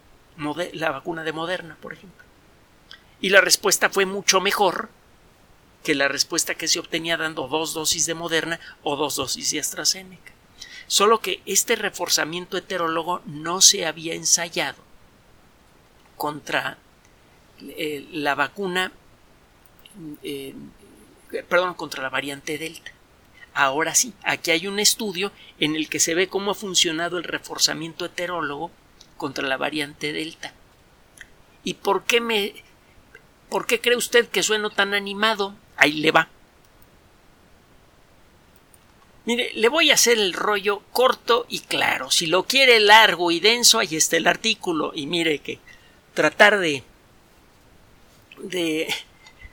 la 0.73 0.91
vacuna 0.91 1.25
de 1.25 1.33
Moderna, 1.35 1.77
por 1.83 1.93
ejemplo. 1.93 2.25
Y 3.21 3.29
la 3.29 3.43
respuesta 3.43 3.91
fue 3.91 4.07
mucho 4.07 4.41
mejor 4.41 4.89
que 5.85 5.95
la 5.95 6.09
respuesta 6.09 6.55
que 6.55 6.69
se 6.69 6.79
obtenía 6.79 7.19
dando 7.19 7.49
dos 7.49 7.75
dosis 7.75 8.07
de 8.07 8.15
Moderna 8.15 8.59
o 8.83 8.97
dos 8.97 9.17
dosis 9.17 9.51
de 9.51 9.61
AstraZeneca. 9.61 10.33
Solo 10.87 11.21
que 11.21 11.43
este 11.45 11.77
reforzamiento 11.77 12.57
heterólogo 12.57 13.21
no 13.27 13.61
se 13.61 13.85
había 13.85 14.15
ensayado 14.15 14.83
contra 16.17 16.79
eh, 17.61 18.09
la 18.11 18.35
vacuna, 18.35 18.91
eh, 20.23 20.55
perdón, 21.47 21.75
contra 21.75 22.03
la 22.03 22.09
variante 22.09 22.57
Delta. 22.57 22.91
Ahora 23.55 23.95
sí, 23.95 24.15
aquí 24.23 24.51
hay 24.51 24.67
un 24.67 24.79
estudio 24.79 25.31
en 25.59 25.77
el 25.77 25.89
que 25.89 26.01
se 26.01 26.15
ve 26.15 26.29
cómo 26.29 26.53
ha 26.53 26.55
funcionado 26.55 27.19
el 27.19 27.25
reforzamiento 27.25 28.07
heterólogo 28.07 28.71
contra 29.19 29.47
la 29.47 29.59
variante 29.59 30.13
Delta. 30.13 30.55
¿Y 31.65 31.75
por 31.75 32.05
qué 32.05 32.21
me 32.21 32.55
por 33.51 33.67
qué 33.67 33.81
cree 33.81 33.97
usted 33.97 34.29
que 34.29 34.43
sueno 34.43 34.71
tan 34.71 34.95
animado? 34.95 35.55
Ahí 35.77 35.93
le 35.93 36.11
va. 36.11 36.29
Mire, 39.25 39.53
le 39.55 39.69
voy 39.69 39.91
a 39.91 39.95
hacer 39.95 40.19
el 40.19 40.33
rollo 40.33 40.83
corto 40.91 41.47
y 41.49 41.61
claro. 41.61 42.11
Si 42.11 42.27
lo 42.27 42.45
quiere 42.45 42.81
largo 42.81 43.31
y 43.31 43.39
denso, 43.39 43.79
ahí 43.79 43.95
está 43.95 44.17
el 44.17 44.27
artículo. 44.27 44.93
Y 44.95 45.07
mire 45.07 45.39
que 45.41 45.61
tratar 46.15 46.59
de, 46.59 46.83
de, 48.39 48.93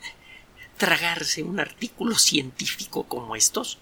tragarse 0.77 1.43
un 1.43 1.59
artículo 1.59 2.17
científico 2.17 3.03
como 3.03 3.35
estos 3.35 3.77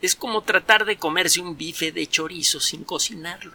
es 0.00 0.14
como 0.14 0.42
tratar 0.42 0.84
de 0.84 0.96
comerse 0.96 1.40
un 1.40 1.56
bife 1.56 1.92
de 1.92 2.06
chorizo 2.06 2.60
sin 2.60 2.84
cocinarlo. 2.84 3.54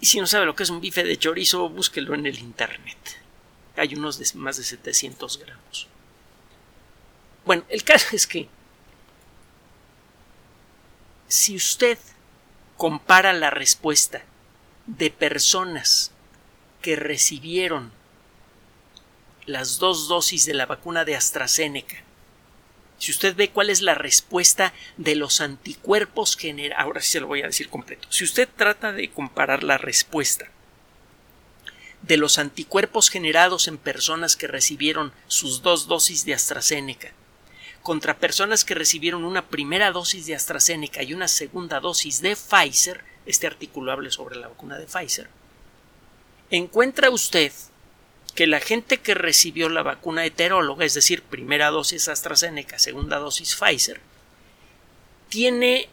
Y 0.00 0.06
si 0.06 0.20
no 0.20 0.26
sabe 0.26 0.46
lo 0.46 0.56
que 0.56 0.64
es 0.64 0.70
un 0.70 0.80
bife 0.80 1.04
de 1.04 1.16
chorizo, 1.16 1.68
búsquelo 1.68 2.14
en 2.14 2.26
el 2.26 2.38
internet. 2.38 2.98
Hay 3.76 3.94
unos 3.94 4.34
más 4.34 4.56
de 4.56 4.64
700 4.64 5.38
gramos. 5.38 5.88
Bueno, 7.44 7.64
el 7.68 7.84
caso 7.84 8.08
es 8.14 8.26
que 8.26 8.48
si 11.28 11.56
usted 11.56 11.98
compara 12.76 13.32
la 13.32 13.50
respuesta 13.50 14.22
de 14.86 15.10
personas 15.10 16.10
que 16.82 16.96
recibieron 16.96 17.92
las 19.46 19.78
dos 19.78 20.08
dosis 20.08 20.44
de 20.46 20.54
la 20.54 20.66
vacuna 20.66 21.04
de 21.04 21.16
AstraZeneca, 21.16 22.02
si 23.02 23.10
usted 23.10 23.34
ve 23.34 23.50
cuál 23.50 23.68
es 23.68 23.82
la 23.82 23.96
respuesta 23.96 24.72
de 24.96 25.16
los 25.16 25.40
anticuerpos 25.40 26.36
generados, 26.36 26.84
ahora 26.84 27.00
sí 27.00 27.10
se 27.10 27.18
lo 27.20 27.26
voy 27.26 27.42
a 27.42 27.46
decir 27.46 27.68
completo, 27.68 28.06
si 28.12 28.22
usted 28.22 28.48
trata 28.56 28.92
de 28.92 29.10
comparar 29.10 29.64
la 29.64 29.76
respuesta 29.76 30.48
de 32.02 32.16
los 32.16 32.38
anticuerpos 32.38 33.10
generados 33.10 33.66
en 33.66 33.76
personas 33.76 34.36
que 34.36 34.46
recibieron 34.46 35.12
sus 35.26 35.62
dos 35.62 35.88
dosis 35.88 36.24
de 36.24 36.34
AstraZeneca 36.34 37.10
contra 37.82 38.18
personas 38.18 38.64
que 38.64 38.76
recibieron 38.76 39.24
una 39.24 39.48
primera 39.48 39.90
dosis 39.90 40.26
de 40.26 40.36
AstraZeneca 40.36 41.02
y 41.02 41.12
una 41.12 41.26
segunda 41.26 41.80
dosis 41.80 42.22
de 42.22 42.36
Pfizer, 42.36 43.02
este 43.26 43.48
artículo 43.48 43.90
habla 43.90 44.12
sobre 44.12 44.36
la 44.36 44.46
vacuna 44.46 44.78
de 44.78 44.86
Pfizer, 44.86 45.28
encuentra 46.52 47.10
usted 47.10 47.50
que 48.34 48.46
la 48.46 48.60
gente 48.60 48.98
que 48.98 49.14
recibió 49.14 49.68
la 49.68 49.82
vacuna 49.82 50.24
heteróloga, 50.24 50.84
es 50.84 50.94
decir, 50.94 51.22
primera 51.22 51.70
dosis 51.70 52.08
AstraZeneca, 52.08 52.78
segunda 52.78 53.18
dosis 53.18 53.54
Pfizer, 53.54 54.00
tiene 55.28 55.88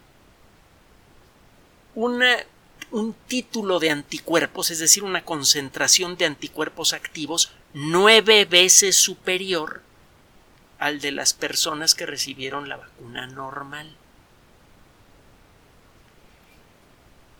un 1.96 3.16
título 3.28 3.80
de 3.80 3.90
anticuerpos, 3.90 4.72
es 4.72 4.80
decir, 4.80 5.04
una 5.04 5.26
concentración 5.26 6.16
de 6.18 6.26
anticuerpos 6.26 6.94
activos 6.94 7.52
nueve 7.74 8.46
veces 8.46 8.96
superior 8.96 9.82
al 10.80 11.02
de 11.02 11.12
las 11.12 11.34
personas 11.34 11.94
que 11.94 12.06
recibieron 12.06 12.70
la 12.70 12.78
vacuna 12.78 13.28
normal. 13.28 13.96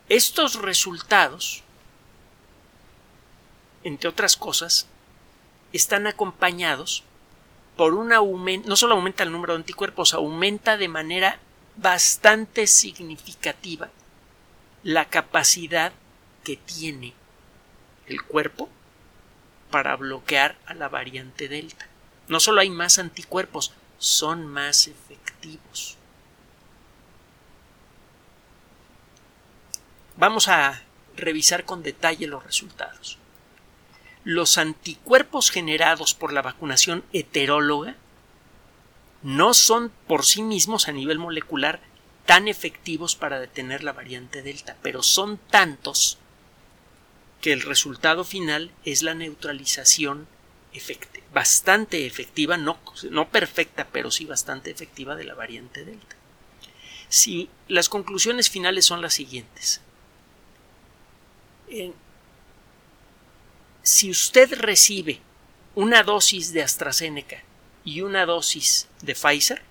Estos 0.10 0.56
resultados, 0.56 1.64
entre 3.84 4.10
otras 4.10 4.36
cosas, 4.36 4.88
están 5.74 6.08
acompañados 6.08 7.04
por 7.76 7.94
un 7.94 8.12
aumento, 8.12 8.68
no 8.68 8.76
solo 8.76 8.96
aumenta 8.96 9.24
el 9.24 9.32
número 9.32 9.54
de 9.54 9.60
anticuerpos, 9.60 10.14
aumenta 10.14 10.78
de 10.78 10.88
manera 10.88 11.40
bastante 11.78 12.68
significativa 12.68 13.90
la 14.84 15.06
capacidad 15.06 15.94
que 16.44 16.58
tiene 16.58 17.14
el 18.08 18.22
cuerpo 18.24 18.70
para 19.72 19.96
bloquear 19.96 20.58
a 20.66 20.74
la 20.74 20.90
variante 20.90 21.48
Delta. 21.48 21.88
No 22.28 22.40
solo 22.40 22.62
hay 22.62 22.70
más 22.70 23.00
anticuerpos, 23.00 23.74
son 23.98 24.46
más 24.48 24.88
efectivos. 24.88 25.98
Vamos 30.18 30.48
a 30.48 30.82
revisar 31.16 31.66
con 31.66 31.82
detalle 31.82 32.28
los 32.28 32.44
resultados. 32.44 33.18
Los 34.24 34.58
anticuerpos 34.58 35.50
generados 35.50 36.14
por 36.14 36.34
la 36.34 36.42
vacunación 36.42 37.04
heteróloga 37.14 37.96
no 39.24 39.54
son 39.54 39.92
por 40.08 40.26
sí 40.26 40.42
mismos 40.42 40.88
a 40.88 40.92
nivel 40.92 41.20
molecular 41.20 41.80
tan 42.26 42.48
efectivos 42.48 43.16
para 43.16 43.40
detener 43.40 43.84
la 43.84 43.94
variante 43.94 44.42
Delta, 44.42 44.78
pero 44.82 45.02
son 45.02 45.38
tantos 45.50 46.18
que 47.42 47.54
el 47.54 47.62
resultado 47.62 48.24
final 48.24 48.72
es 48.86 49.02
la 49.02 49.16
neutralización 49.16 50.28
bastante 51.34 52.06
efectiva, 52.06 52.58
no, 52.58 52.78
no 53.10 53.30
perfecta, 53.30 53.88
pero 53.92 54.12
sí 54.12 54.26
bastante 54.26 54.72
efectiva 54.72 55.16
de 55.16 55.24
la 55.24 55.34
variante 55.34 55.86
Delta. 55.86 56.16
Si 57.08 57.50
las 57.68 57.90
conclusiones 57.90 58.50
finales 58.50 58.86
son 58.86 59.02
las 59.02 59.14
siguientes. 59.14 59.82
Si 63.82 64.10
usted 64.10 64.54
recibe 64.54 65.22
una 65.76 66.04
dosis 66.04 66.54
de 66.54 66.64
AstraZeneca 66.64 67.44
y 67.84 68.02
una 68.02 68.26
dosis 68.26 68.88
de 69.02 69.16
Pfizer, 69.16 69.62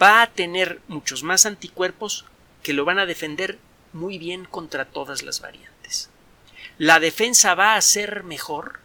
va 0.00 0.22
a 0.22 0.26
tener 0.32 0.80
muchos 0.88 1.22
más 1.22 1.46
anticuerpos 1.46 2.26
que 2.62 2.72
lo 2.72 2.84
van 2.84 2.98
a 2.98 3.06
defender 3.06 3.58
muy 3.92 4.18
bien 4.18 4.44
contra 4.44 4.84
todas 4.84 5.22
las 5.22 5.40
variantes. 5.40 6.10
La 6.78 7.00
defensa 7.00 7.54
va 7.54 7.76
a 7.76 7.80
ser 7.80 8.24
mejor 8.24 8.80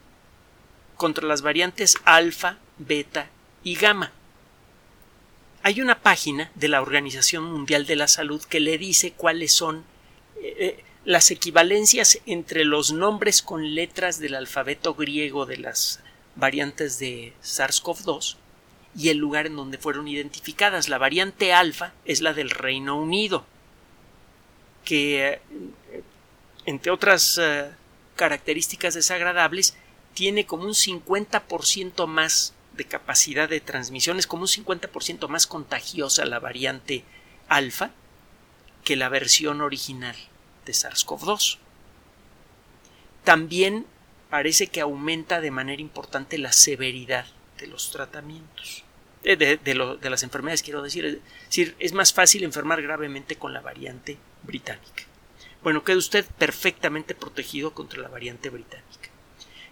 contra 0.95 1.27
las 1.27 1.41
variantes 1.41 1.97
alfa, 2.05 2.57
beta 2.77 3.29
y 3.63 3.75
gamma. 3.75 4.11
Hay 5.63 5.81
una 5.81 6.01
página 6.01 6.51
de 6.55 6.67
la 6.69 6.81
Organización 6.81 7.43
Mundial 7.43 7.85
de 7.85 7.95
la 7.95 8.07
Salud 8.07 8.41
que 8.43 8.59
le 8.59 8.77
dice 8.77 9.13
cuáles 9.13 9.51
son 9.51 9.83
eh, 10.41 10.55
eh, 10.59 10.83
las 11.03 11.31
equivalencias 11.31 12.19
entre 12.25 12.63
los 12.63 12.91
nombres 12.91 13.41
con 13.41 13.73
letras 13.73 14.19
del 14.19 14.35
alfabeto 14.35 14.93
griego 14.93 15.45
de 15.45 15.57
las 15.57 15.99
variantes 16.35 16.99
de 16.99 17.33
SARS-CoV-2 17.43 18.35
y 18.95 19.09
el 19.09 19.17
lugar 19.17 19.47
en 19.47 19.55
donde 19.55 19.77
fueron 19.77 20.07
identificadas. 20.07 20.89
La 20.89 20.99
variante 20.99 21.53
alfa 21.53 21.93
es 22.05 22.21
la 22.21 22.33
del 22.33 22.51
Reino 22.51 22.97
Unido, 22.97 23.45
que, 24.85 25.27
eh, 25.27 26.03
entre 26.65 26.91
otras 26.91 27.39
características 28.15 28.93
desagradables, 28.93 29.75
tiene 30.13 30.45
como 30.45 30.65
un 30.65 30.75
50% 30.75 32.05
más 32.05 32.53
de 32.73 32.85
capacidad 32.85 33.49
de 33.49 33.59
transmisión, 33.59 34.19
es 34.19 34.27
como 34.27 34.43
un 34.43 34.47
50% 34.47 35.27
más 35.27 35.47
contagiosa 35.47 36.25
la 36.25 36.39
variante 36.39 37.03
alfa 37.47 37.91
que 38.83 38.95
la 38.95 39.09
versión 39.09 39.61
original 39.61 40.15
de 40.65 40.73
SARS-CoV-2. 40.73 41.57
También 43.23 43.85
parece 44.29 44.67
que 44.67 44.81
aumenta 44.81 45.41
de 45.41 45.51
manera 45.51 45.81
importante 45.81 46.37
la 46.37 46.51
severidad 46.51 47.25
de 47.57 47.67
los 47.67 47.91
tratamientos. 47.91 48.83
Eh, 49.23 49.35
de, 49.35 50.09
las 50.09 50.23
enfermedades, 50.23 50.63
quiero 50.63 50.81
decir. 50.81 51.21
Decir, 51.45 51.75
es 51.79 51.93
más 51.93 52.13
fácil 52.13 52.43
enfermar 52.43 52.81
gravemente 52.81 53.35
con 53.35 53.53
la 53.53 53.61
variante 53.61 54.17
británica. 54.43 55.03
Bueno, 55.61 55.83
queda 55.83 55.97
usted 55.97 56.25
perfectamente 56.39 57.13
protegido 57.13 57.73
contra 57.73 58.01
la 58.01 58.07
variante 58.07 58.49
británica 58.49 59.11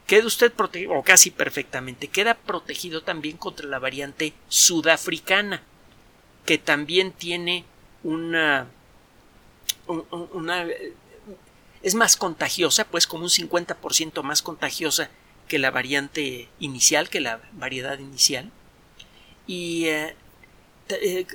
queda 0.09 0.25
usted 0.25 0.51
protegido, 0.51 0.93
o 0.93 1.03
casi 1.03 1.29
perfectamente, 1.29 2.07
queda 2.07 2.33
protegido 2.33 3.03
también 3.03 3.37
contra 3.37 3.67
la 3.67 3.77
variante 3.77 4.33
sudafricana, 4.47 5.61
que 6.47 6.57
también 6.57 7.11
tiene 7.11 7.63
una, 8.01 8.65
una 9.89 10.67
es 11.81 11.95
más 11.95 12.17
contagiosa, 12.17 12.85
pues 12.85 13.07
como 13.07 13.23
un 13.23 13.29
50% 13.29 14.21
más 14.23 14.41
contagiosa 14.41 15.09
que 15.47 15.59
la 15.59 15.71
variante 15.71 16.49
inicial, 16.59 17.09
que 17.09 17.19
la 17.19 17.41
variedad 17.53 17.97
inicial, 17.99 18.51
y 19.47 19.85
eh, 19.85 20.15
eh, 20.89 21.25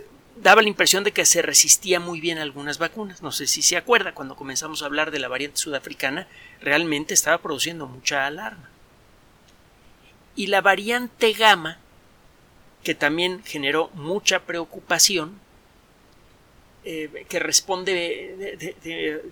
daba 0.40 0.62
la 0.62 0.68
impresión 0.68 1.04
de 1.04 1.12
que 1.12 1.24
se 1.26 1.42
resistía 1.42 1.98
muy 1.98 2.20
bien 2.20 2.38
a 2.38 2.42
algunas 2.42 2.78
vacunas. 2.78 3.22
No 3.22 3.32
sé 3.32 3.46
si 3.46 3.62
se 3.62 3.76
acuerda, 3.76 4.14
cuando 4.14 4.36
comenzamos 4.36 4.82
a 4.82 4.86
hablar 4.86 5.10
de 5.10 5.18
la 5.18 5.28
variante 5.28 5.58
sudafricana, 5.58 6.28
realmente 6.60 7.14
estaba 7.14 7.38
produciendo 7.38 7.86
mucha 7.86 8.26
alarma. 8.26 8.70
Y 10.36 10.48
la 10.48 10.60
variante 10.60 11.32
gamma, 11.32 11.78
que 12.82 12.94
también 12.94 13.42
generó 13.44 13.88
mucha 13.94 14.40
preocupación, 14.40 15.40
eh, 16.84 17.26
que 17.28 17.38
responde 17.38 19.22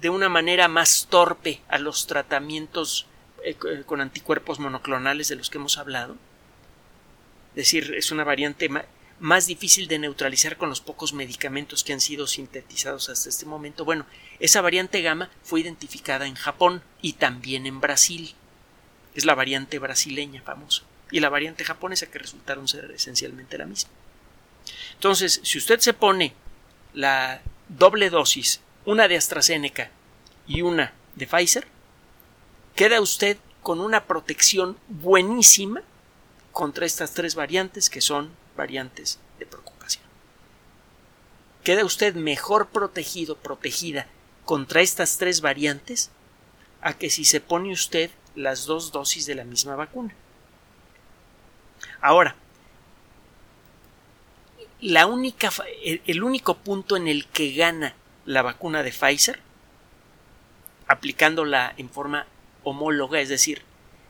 de, 0.00 0.10
una 0.10 0.28
manera 0.28 0.68
más 0.68 1.06
torpe 1.08 1.60
a 1.68 1.78
los 1.78 2.06
tratamientos 2.06 3.06
eh, 3.44 3.54
con 3.86 4.00
anticuerpos 4.00 4.58
monoclonales 4.58 5.28
de 5.28 5.36
los 5.36 5.50
que 5.50 5.58
hemos 5.58 5.78
hablado. 5.78 6.16
Es 7.50 7.56
decir, 7.56 7.94
es 7.96 8.10
una 8.10 8.24
variante 8.24 8.68
más 9.18 9.46
difícil 9.46 9.88
de 9.88 9.98
neutralizar 9.98 10.58
con 10.58 10.68
los 10.68 10.80
pocos 10.80 11.12
medicamentos 11.14 11.82
que 11.82 11.94
han 11.94 12.00
sido 12.00 12.26
sintetizados 12.26 13.08
hasta 13.08 13.30
este 13.30 13.46
momento. 13.46 13.84
Bueno, 13.84 14.04
esa 14.40 14.60
variante 14.60 15.00
gamma 15.00 15.30
fue 15.42 15.60
identificada 15.60 16.26
en 16.26 16.34
Japón 16.34 16.82
y 17.00 17.14
también 17.14 17.66
en 17.66 17.80
Brasil. 17.80 18.34
Es 19.14 19.24
la 19.24 19.34
variante 19.34 19.78
brasileña 19.78 20.42
famosa 20.42 20.82
y 21.10 21.20
la 21.20 21.30
variante 21.30 21.64
japonesa 21.64 22.10
que 22.10 22.18
resultaron 22.18 22.68
ser 22.68 22.90
esencialmente 22.90 23.56
la 23.56 23.64
misma. 23.64 23.90
Entonces, 24.94 25.40
si 25.42 25.58
usted 25.58 25.78
se 25.80 25.94
pone 25.94 26.34
la 26.96 27.42
doble 27.68 28.10
dosis, 28.10 28.60
una 28.86 29.06
de 29.06 29.16
AstraZeneca 29.16 29.90
y 30.48 30.62
una 30.62 30.94
de 31.14 31.26
Pfizer, 31.26 31.68
queda 32.74 33.00
usted 33.00 33.36
con 33.62 33.80
una 33.80 34.04
protección 34.04 34.78
buenísima 34.88 35.82
contra 36.52 36.86
estas 36.86 37.12
tres 37.12 37.34
variantes 37.34 37.90
que 37.90 38.00
son 38.00 38.30
variantes 38.56 39.20
de 39.38 39.44
preocupación. 39.44 40.04
Queda 41.62 41.84
usted 41.84 42.14
mejor 42.14 42.68
protegido, 42.68 43.36
protegida 43.36 44.06
contra 44.46 44.80
estas 44.80 45.18
tres 45.18 45.42
variantes 45.42 46.10
a 46.80 46.94
que 46.94 47.10
si 47.10 47.26
se 47.26 47.40
pone 47.42 47.72
usted 47.72 48.10
las 48.34 48.64
dos 48.64 48.90
dosis 48.90 49.26
de 49.26 49.34
la 49.34 49.44
misma 49.44 49.76
vacuna. 49.76 50.14
Ahora, 52.00 52.36
la 54.80 55.06
única, 55.06 55.50
el 55.82 56.22
único 56.22 56.56
punto 56.58 56.96
en 56.96 57.08
el 57.08 57.26
que 57.26 57.52
gana 57.52 57.94
la 58.24 58.42
vacuna 58.42 58.82
de 58.82 58.90
Pfizer, 58.90 59.40
aplicándola 60.86 61.74
en 61.76 61.90
forma 61.90 62.26
homóloga, 62.62 63.20
es 63.20 63.28
decir, 63.28 63.62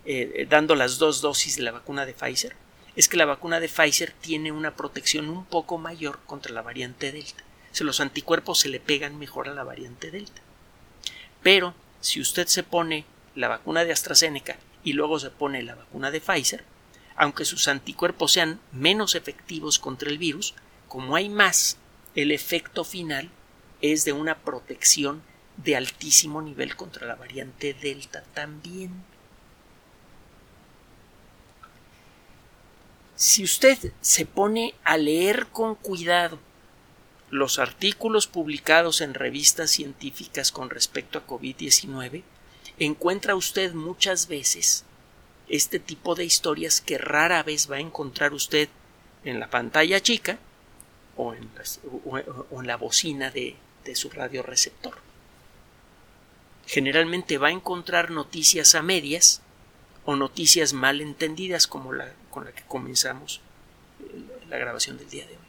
eh, 0.04 0.46
dando 0.48 0.74
las 0.74 0.98
dos 0.98 1.20
dosis 1.20 1.56
de 1.56 1.62
la 1.62 1.72
vacuna 1.72 2.06
de 2.06 2.14
Pfizer, 2.14 2.54
es 2.96 3.08
que 3.08 3.16
la 3.16 3.26
vacuna 3.26 3.60
de 3.60 3.68
Pfizer 3.68 4.12
tiene 4.12 4.52
una 4.52 4.74
protección 4.74 5.28
un 5.28 5.44
poco 5.44 5.78
mayor 5.78 6.20
contra 6.26 6.52
la 6.52 6.62
variante 6.62 7.12
Delta. 7.12 7.44
O 7.78 7.84
los 7.84 8.00
anticuerpos 8.00 8.60
se 8.60 8.70
le 8.70 8.80
pegan 8.80 9.18
mejor 9.18 9.48
a 9.48 9.54
la 9.54 9.62
variante 9.62 10.10
Delta. 10.10 10.40
Pero 11.42 11.74
si 12.00 12.20
usted 12.20 12.46
se 12.46 12.62
pone 12.62 13.04
la 13.34 13.48
vacuna 13.48 13.84
de 13.84 13.92
AstraZeneca 13.92 14.56
y 14.82 14.94
luego 14.94 15.18
se 15.18 15.30
pone 15.30 15.62
la 15.62 15.74
vacuna 15.74 16.10
de 16.10 16.20
Pfizer, 16.20 16.64
aunque 17.16 17.44
sus 17.44 17.66
anticuerpos 17.68 18.32
sean 18.32 18.60
menos 18.72 19.14
efectivos 19.14 19.78
contra 19.78 20.10
el 20.10 20.18
virus, 20.18 20.54
como 20.88 21.16
hay 21.16 21.28
más, 21.28 21.78
el 22.14 22.30
efecto 22.30 22.84
final 22.84 23.30
es 23.80 24.04
de 24.04 24.12
una 24.12 24.38
protección 24.38 25.22
de 25.56 25.76
altísimo 25.76 26.42
nivel 26.42 26.76
contra 26.76 27.06
la 27.06 27.14
variante 27.14 27.74
Delta 27.74 28.22
también. 28.34 29.04
Si 33.16 33.42
usted 33.42 33.92
se 34.02 34.26
pone 34.26 34.74
a 34.84 34.98
leer 34.98 35.46
con 35.46 35.74
cuidado 35.74 36.38
los 37.30 37.58
artículos 37.58 38.26
publicados 38.26 39.00
en 39.00 39.14
revistas 39.14 39.70
científicas 39.70 40.52
con 40.52 40.68
respecto 40.68 41.18
a 41.18 41.26
COVID-19, 41.26 42.22
encuentra 42.78 43.34
usted 43.34 43.72
muchas 43.72 44.28
veces 44.28 44.84
este 45.48 45.78
tipo 45.78 46.14
de 46.14 46.24
historias 46.24 46.80
que 46.80 46.98
rara 46.98 47.42
vez 47.42 47.70
va 47.70 47.76
a 47.76 47.80
encontrar 47.80 48.32
usted 48.32 48.68
en 49.24 49.40
la 49.40 49.48
pantalla 49.50 50.00
chica 50.00 50.38
o 51.16 51.34
en, 51.34 51.48
la 52.66 52.76
bocina 52.76 53.30
de, 53.30 53.56
de 53.84 53.94
su 53.94 54.10
radioreceptor. 54.10 54.94
Generalmente 56.66 57.38
va 57.38 57.48
a 57.48 57.52
encontrar 57.52 58.10
noticias 58.10 58.74
a 58.74 58.82
medias 58.82 59.40
o 60.04 60.16
noticias 60.16 60.72
mal 60.72 61.00
entendidas 61.00 61.66
como 61.66 61.92
la 61.92 62.12
con 62.36 62.44
la 62.44 62.52
que 62.52 62.64
comenzamos 62.64 63.40
eh, 64.00 64.20
la 64.50 64.58
grabación 64.58 64.98
del 64.98 65.08
día 65.08 65.24
de 65.24 65.32
hoy. 65.32 65.44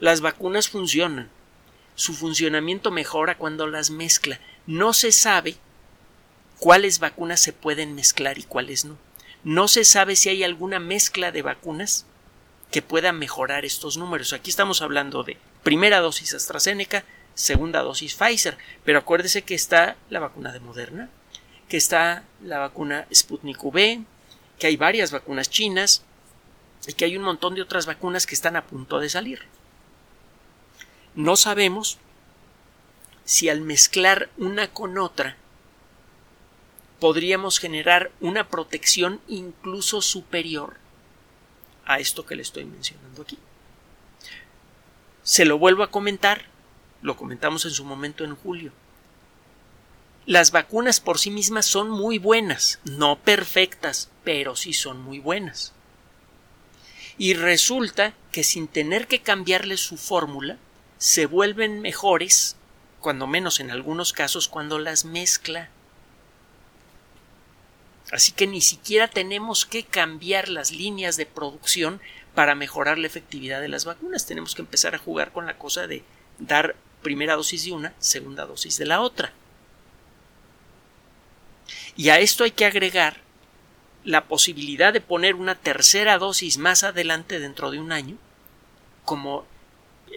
Las 0.00 0.22
vacunas 0.22 0.70
funcionan. 0.70 1.28
Su 1.96 2.14
funcionamiento 2.14 2.90
mejora 2.90 3.36
cuando 3.36 3.66
las 3.66 3.90
mezcla. 3.90 4.40
No 4.66 4.94
se 4.94 5.12
sabe 5.12 5.56
cuáles 6.58 6.98
vacunas 6.98 7.40
se 7.40 7.52
pueden 7.52 7.94
mezclar 7.94 8.38
y 8.38 8.42
cuáles 8.44 8.84
no. 8.84 8.96
No 9.44 9.68
se 9.68 9.84
sabe 9.84 10.16
si 10.16 10.30
hay 10.30 10.42
alguna 10.42 10.78
mezcla 10.78 11.30
de 11.30 11.42
vacunas 11.42 12.06
que 12.70 12.82
pueda 12.82 13.12
mejorar 13.12 13.64
estos 13.64 13.96
números. 13.96 14.32
Aquí 14.32 14.50
estamos 14.50 14.82
hablando 14.82 15.22
de 15.22 15.36
primera 15.62 16.00
dosis 16.00 16.34
AstraZeneca, 16.34 17.04
segunda 17.34 17.82
dosis 17.82 18.14
Pfizer, 18.14 18.56
pero 18.84 18.98
acuérdese 18.98 19.42
que 19.42 19.54
está 19.54 19.96
la 20.10 20.20
vacuna 20.20 20.52
de 20.52 20.60
Moderna, 20.60 21.10
que 21.68 21.76
está 21.76 22.24
la 22.42 22.58
vacuna 22.58 23.06
Sputnik 23.12 23.62
V, 23.62 24.02
que 24.58 24.66
hay 24.66 24.76
varias 24.76 25.10
vacunas 25.10 25.50
chinas 25.50 26.02
y 26.86 26.92
que 26.94 27.04
hay 27.04 27.16
un 27.16 27.24
montón 27.24 27.54
de 27.54 27.62
otras 27.62 27.86
vacunas 27.86 28.26
que 28.26 28.34
están 28.34 28.56
a 28.56 28.64
punto 28.64 28.98
de 28.98 29.08
salir. 29.08 29.42
No 31.14 31.36
sabemos 31.36 31.98
si 33.24 33.48
al 33.48 33.60
mezclar 33.60 34.30
una 34.36 34.68
con 34.68 34.98
otra 34.98 35.36
podríamos 37.00 37.58
generar 37.58 38.10
una 38.20 38.48
protección 38.48 39.20
incluso 39.28 40.02
superior 40.02 40.76
a 41.84 41.98
esto 41.98 42.24
que 42.26 42.36
le 42.36 42.42
estoy 42.42 42.64
mencionando 42.64 43.22
aquí. 43.22 43.38
Se 45.22 45.44
lo 45.44 45.58
vuelvo 45.58 45.82
a 45.82 45.90
comentar, 45.90 46.46
lo 47.02 47.16
comentamos 47.16 47.64
en 47.64 47.72
su 47.72 47.84
momento 47.84 48.24
en 48.24 48.36
julio. 48.36 48.72
Las 50.26 50.52
vacunas 50.52 51.00
por 51.00 51.18
sí 51.18 51.30
mismas 51.30 51.66
son 51.66 51.90
muy 51.90 52.18
buenas, 52.18 52.78
no 52.84 53.18
perfectas, 53.18 54.10
pero 54.22 54.56
sí 54.56 54.72
son 54.72 55.00
muy 55.02 55.18
buenas. 55.18 55.74
Y 57.18 57.34
resulta 57.34 58.14
que 58.32 58.42
sin 58.42 58.66
tener 58.66 59.06
que 59.06 59.20
cambiarle 59.20 59.76
su 59.76 59.98
fórmula, 59.98 60.56
se 60.98 61.26
vuelven 61.26 61.80
mejores, 61.80 62.56
cuando 63.00 63.26
menos 63.26 63.60
en 63.60 63.70
algunos 63.70 64.14
casos, 64.14 64.48
cuando 64.48 64.78
las 64.78 65.04
mezcla. 65.04 65.68
Así 68.10 68.32
que 68.32 68.46
ni 68.46 68.60
siquiera 68.60 69.08
tenemos 69.08 69.64
que 69.66 69.84
cambiar 69.84 70.48
las 70.48 70.70
líneas 70.72 71.16
de 71.16 71.26
producción 71.26 72.00
para 72.34 72.54
mejorar 72.54 72.98
la 72.98 73.06
efectividad 73.06 73.60
de 73.60 73.68
las 73.68 73.84
vacunas. 73.84 74.26
Tenemos 74.26 74.54
que 74.54 74.62
empezar 74.62 74.94
a 74.94 74.98
jugar 74.98 75.32
con 75.32 75.46
la 75.46 75.58
cosa 75.58 75.86
de 75.86 76.02
dar 76.38 76.76
primera 77.02 77.36
dosis 77.36 77.64
de 77.64 77.72
una, 77.72 77.94
segunda 77.98 78.46
dosis 78.46 78.76
de 78.78 78.86
la 78.86 79.00
otra. 79.00 79.32
Y 81.96 82.08
a 82.10 82.18
esto 82.18 82.44
hay 82.44 82.50
que 82.50 82.66
agregar 82.66 83.22
la 84.04 84.24
posibilidad 84.24 84.92
de 84.92 85.00
poner 85.00 85.34
una 85.34 85.54
tercera 85.54 86.18
dosis 86.18 86.58
más 86.58 86.84
adelante 86.84 87.38
dentro 87.38 87.70
de 87.70 87.78
un 87.78 87.92
año 87.92 88.18
como 89.04 89.46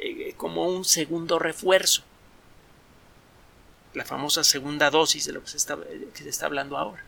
eh, 0.02 0.34
como 0.38 0.68
un 0.68 0.86
segundo 0.86 1.40
refuerzo. 1.40 2.04
La 3.94 4.06
famosa 4.06 4.44
segunda 4.44 4.92
dosis 4.92 5.26
de 5.26 5.34
lo 5.34 5.42
que 5.42 5.50
se, 5.50 5.58
está, 5.58 5.78
que 6.14 6.24
se 6.24 6.30
está 6.30 6.46
hablando 6.46 6.78
ahora. 6.78 7.04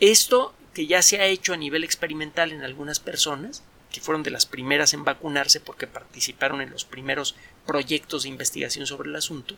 Esto 0.00 0.54
que 0.74 0.86
ya 0.86 1.02
se 1.02 1.20
ha 1.20 1.26
hecho 1.26 1.52
a 1.52 1.56
nivel 1.56 1.84
experimental 1.84 2.52
en 2.52 2.62
algunas 2.62 3.00
personas, 3.00 3.62
que 3.90 4.00
fueron 4.00 4.24
de 4.24 4.32
las 4.32 4.44
primeras 4.44 4.92
en 4.92 5.04
vacunarse 5.04 5.60
porque 5.60 5.86
participaron 5.86 6.60
en 6.60 6.70
los 6.70 6.84
primeros 6.84 7.36
proyectos 7.64 8.24
de 8.24 8.28
investigación 8.28 8.86
sobre 8.86 9.08
el 9.08 9.16
asunto, 9.16 9.54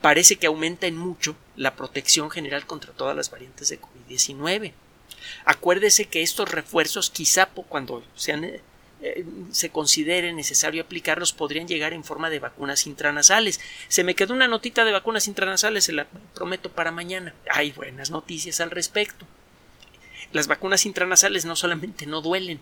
parece 0.00 0.36
que 0.36 0.46
aumenta 0.46 0.86
en 0.86 0.96
mucho 0.96 1.36
la 1.56 1.74
protección 1.74 2.30
general 2.30 2.66
contra 2.66 2.92
todas 2.92 3.16
las 3.16 3.30
variantes 3.30 3.68
de 3.68 3.80
COVID-19. 3.80 4.72
Acuérdese 5.44 6.04
que 6.06 6.22
estos 6.22 6.50
refuerzos, 6.50 7.10
quizá 7.10 7.46
cuando 7.46 8.04
sean 8.14 8.44
eh, 8.44 9.24
se 9.50 9.70
considere 9.70 10.32
necesario 10.32 10.82
aplicarlos 10.82 11.32
podrían 11.32 11.68
llegar 11.68 11.92
en 11.92 12.04
forma 12.04 12.30
de 12.30 12.38
vacunas 12.38 12.86
intranasales. 12.86 13.60
Se 13.88 14.04
me 14.04 14.14
quedó 14.14 14.34
una 14.34 14.48
notita 14.48 14.84
de 14.84 14.92
vacunas 14.92 15.26
intranasales, 15.26 15.84
se 15.84 15.92
la 15.92 16.06
prometo 16.34 16.70
para 16.70 16.90
mañana. 16.90 17.34
Hay 17.50 17.72
buenas 17.72 18.10
noticias 18.10 18.60
al 18.60 18.70
respecto. 18.70 19.26
Las 20.34 20.48
vacunas 20.48 20.84
intranasales 20.84 21.44
no 21.44 21.54
solamente 21.54 22.06
no 22.06 22.20
duelen, 22.20 22.58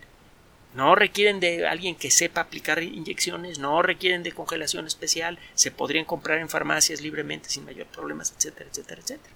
no 0.74 0.94
requieren 0.94 1.40
de 1.40 1.66
alguien 1.66 1.96
que 1.96 2.10
sepa 2.10 2.42
aplicar 2.42 2.82
inyecciones, 2.82 3.58
no 3.58 3.80
requieren 3.80 4.22
de 4.22 4.32
congelación 4.32 4.86
especial, 4.86 5.38
se 5.54 5.70
podrían 5.70 6.04
comprar 6.04 6.36
en 6.36 6.50
farmacias 6.50 7.00
libremente 7.00 7.48
sin 7.48 7.64
mayor 7.64 7.86
problemas, 7.86 8.34
etcétera, 8.36 8.68
etcétera, 8.70 9.00
etcétera. 9.00 9.34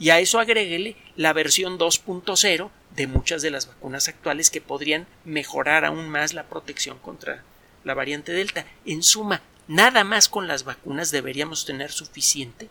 Y 0.00 0.10
a 0.10 0.18
eso 0.18 0.40
agréguele 0.40 0.96
la 1.14 1.32
versión 1.32 1.78
2.0 1.78 2.68
de 2.96 3.06
muchas 3.06 3.42
de 3.42 3.52
las 3.52 3.68
vacunas 3.68 4.08
actuales 4.08 4.50
que 4.50 4.60
podrían 4.60 5.06
mejorar 5.24 5.84
aún 5.84 6.08
más 6.08 6.34
la 6.34 6.48
protección 6.48 6.98
contra 6.98 7.44
la 7.84 7.94
variante 7.94 8.32
Delta. 8.32 8.66
En 8.84 9.04
suma, 9.04 9.42
nada 9.68 10.02
más 10.02 10.28
con 10.28 10.48
las 10.48 10.64
vacunas 10.64 11.12
deberíamos 11.12 11.64
tener 11.64 11.92
suficiente 11.92 12.68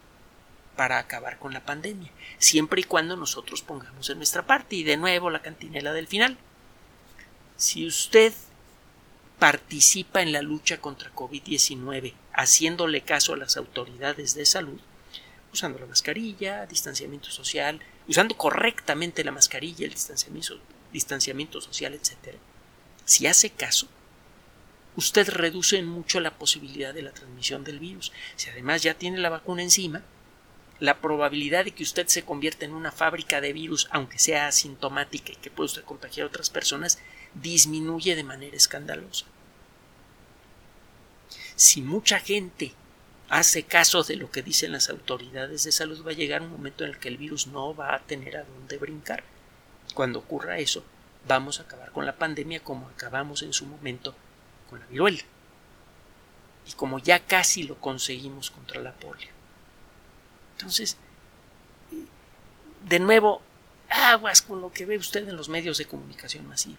para 0.78 1.00
acabar 1.00 1.40
con 1.40 1.52
la 1.52 1.66
pandemia, 1.66 2.12
siempre 2.38 2.80
y 2.80 2.86
cuando 2.86 3.18
nosotros 3.18 3.62
pongamos 3.62 4.10
en 4.10 4.18
nuestra 4.18 4.46
parte. 4.48 4.78
Y 4.78 4.84
de 4.84 4.96
nuevo 4.96 5.30
la 5.30 5.42
cantinela 5.42 5.92
del 5.92 6.08
final. 6.08 6.38
Si 7.58 7.86
usted 7.86 8.32
participa 9.40 10.22
en 10.22 10.32
la 10.32 10.42
lucha 10.42 10.80
contra 10.80 11.14
COVID-19 11.14 12.14
haciéndole 12.34 13.02
caso 13.02 13.34
a 13.34 13.38
las 13.38 13.58
autoridades 13.58 14.36
de 14.36 14.46
salud, 14.46 14.80
usando 15.52 15.80
la 15.80 15.88
mascarilla, 15.88 16.66
distanciamiento 16.66 17.32
social, 17.32 17.80
usando 18.08 18.38
correctamente 18.38 19.24
la 19.24 19.32
mascarilla, 19.32 19.86
el 19.86 19.94
distanciamiento, 19.94 20.60
distanciamiento 20.94 21.62
social, 21.62 21.94
etc. 21.94 22.36
Si 23.06 23.26
hace 23.26 23.50
caso, 23.50 23.88
usted 24.96 25.30
reduce 25.30 25.82
mucho 25.82 26.20
la 26.20 26.38
posibilidad 26.38 26.94
de 26.94 27.02
la 27.02 27.12
transmisión 27.12 27.64
del 27.64 27.80
virus. 27.80 28.12
Si 28.36 28.50
además 28.50 28.84
ya 28.84 28.94
tiene 28.94 29.18
la 29.18 29.30
vacuna 29.30 29.64
encima, 29.64 30.04
la 30.80 31.00
probabilidad 31.00 31.66
de 31.66 31.72
que 31.72 31.84
usted 31.84 32.08
se 32.08 32.24
convierta 32.24 32.66
en 32.66 32.74
una 32.74 32.92
fábrica 32.92 33.42
de 33.42 33.54
virus, 33.54 33.88
aunque 33.92 34.20
sea 34.20 34.48
asintomática 34.48 35.32
y 35.32 35.38
que 35.38 35.50
pueda 35.50 35.82
contagiar 35.84 36.26
a 36.26 36.30
otras 36.30 36.50
personas, 36.50 37.00
disminuye 37.34 38.16
de 38.16 38.24
manera 38.24 38.56
escandalosa. 38.56 39.26
Si 41.56 41.82
mucha 41.82 42.20
gente 42.20 42.74
hace 43.30 43.64
caso 43.64 44.04
de 44.04 44.16
lo 44.16 44.30
que 44.32 44.44
dicen 44.44 44.72
las 44.72 44.90
autoridades 44.90 45.64
de 45.64 45.72
salud, 45.72 46.06
va 46.06 46.12
a 46.12 46.16
llegar 46.16 46.42
un 46.42 46.52
momento 46.52 46.84
en 46.84 46.92
el 46.92 47.00
que 47.00 47.08
el 47.08 47.18
virus 47.18 47.48
no 47.48 47.76
va 47.76 47.96
a 47.96 48.00
tener 48.00 48.38
a 48.38 48.44
dónde 48.44 48.78
brincar. 48.78 49.24
Cuando 49.94 50.20
ocurra 50.20 50.60
eso, 50.60 50.84
vamos 51.28 51.60
a 51.60 51.64
acabar 51.64 51.92
con 51.92 52.06
la 52.06 52.16
pandemia 52.16 52.64
como 52.64 52.88
acabamos 52.88 53.42
en 53.42 53.54
su 53.54 53.66
momento 53.66 54.16
con 54.70 54.80
la 54.80 54.86
viruela. 54.86 55.24
Y 56.68 56.74
como 56.74 57.00
ya 57.00 57.20
casi 57.20 57.64
lo 57.64 57.80
conseguimos 57.80 58.52
contra 58.52 58.82
la 58.82 58.94
polio. 58.94 59.37
Entonces, 60.58 60.98
de 62.88 63.00
nuevo, 63.00 63.42
aguas 63.90 64.42
con 64.42 64.60
lo 64.60 64.72
que 64.72 64.86
ve 64.86 64.98
usted 64.98 65.28
en 65.28 65.38
los 65.38 65.50
medios 65.50 65.78
de 65.78 65.86
comunicación 65.86 66.48
masiva. 66.48 66.78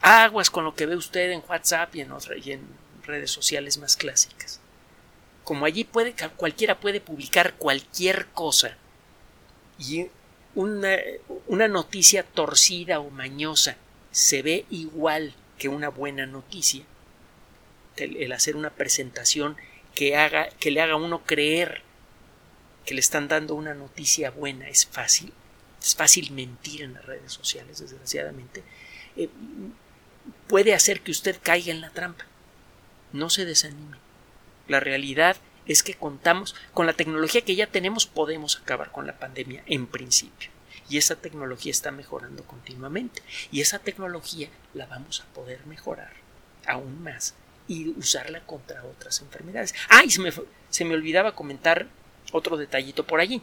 Aguas 0.00 0.50
con 0.50 0.64
lo 0.64 0.74
que 0.74 0.86
ve 0.86 0.96
usted 0.96 1.30
en 1.30 1.42
WhatsApp 1.48 1.94
y 1.94 2.00
en, 2.00 2.10
y 2.44 2.52
en 2.52 2.66
redes 3.04 3.30
sociales 3.30 3.78
más 3.78 3.96
clásicas. 3.96 4.60
Como 5.44 5.64
allí 5.64 5.84
puede, 5.84 6.14
cualquiera 6.36 6.80
puede 6.80 7.00
publicar 7.00 7.54
cualquier 7.54 8.26
cosa 8.26 8.76
y 9.78 10.08
una, 10.54 10.96
una 11.46 11.68
noticia 11.68 12.24
torcida 12.24 12.98
o 12.98 13.10
mañosa 13.10 13.76
se 14.10 14.42
ve 14.42 14.66
igual 14.68 15.32
que 15.58 15.68
una 15.68 15.88
buena 15.88 16.26
noticia. 16.26 16.84
El, 17.96 18.32
hacer 18.32 18.56
una 18.56 18.70
presentación 18.70 19.56
que 19.94 20.16
haga, 20.16 20.48
que 20.60 20.70
le 20.70 20.80
haga 20.80 20.96
uno 20.96 21.22
creer 21.24 21.82
que 22.88 22.94
le 22.94 23.00
están 23.00 23.28
dando 23.28 23.54
una 23.54 23.74
noticia 23.74 24.30
buena 24.30 24.66
es 24.70 24.86
fácil. 24.86 25.30
Es 25.78 25.94
fácil 25.94 26.30
mentir 26.32 26.80
en 26.80 26.94
las 26.94 27.04
redes 27.04 27.30
sociales, 27.30 27.80
desgraciadamente. 27.80 28.62
Eh, 29.14 29.28
puede 30.46 30.72
hacer 30.72 31.02
que 31.02 31.10
usted 31.10 31.36
caiga 31.42 31.70
en 31.70 31.82
la 31.82 31.90
trampa. 31.90 32.24
No 33.12 33.28
se 33.28 33.44
desanime. 33.44 33.98
La 34.68 34.80
realidad 34.80 35.36
es 35.66 35.82
que 35.82 35.92
contamos 35.92 36.54
con 36.72 36.86
la 36.86 36.94
tecnología 36.94 37.42
que 37.42 37.56
ya 37.56 37.66
tenemos, 37.66 38.06
podemos 38.06 38.56
acabar 38.56 38.90
con 38.90 39.06
la 39.06 39.18
pandemia 39.18 39.62
en 39.66 39.86
principio. 39.86 40.48
Y 40.88 40.96
esa 40.96 41.16
tecnología 41.16 41.70
está 41.70 41.90
mejorando 41.90 42.44
continuamente. 42.44 43.20
Y 43.52 43.60
esa 43.60 43.80
tecnología 43.80 44.48
la 44.72 44.86
vamos 44.86 45.20
a 45.20 45.26
poder 45.34 45.66
mejorar 45.66 46.14
aún 46.66 47.02
más 47.02 47.34
y 47.66 47.90
usarla 47.90 48.40
contra 48.46 48.82
otras 48.82 49.20
enfermedades. 49.20 49.74
Ah, 49.90 50.04
y 50.04 50.10
se 50.10 50.22
me, 50.22 50.32
se 50.70 50.86
me 50.86 50.94
olvidaba 50.94 51.34
comentar 51.34 51.86
otro 52.32 52.56
detallito 52.56 53.06
por 53.06 53.20
allí. 53.20 53.42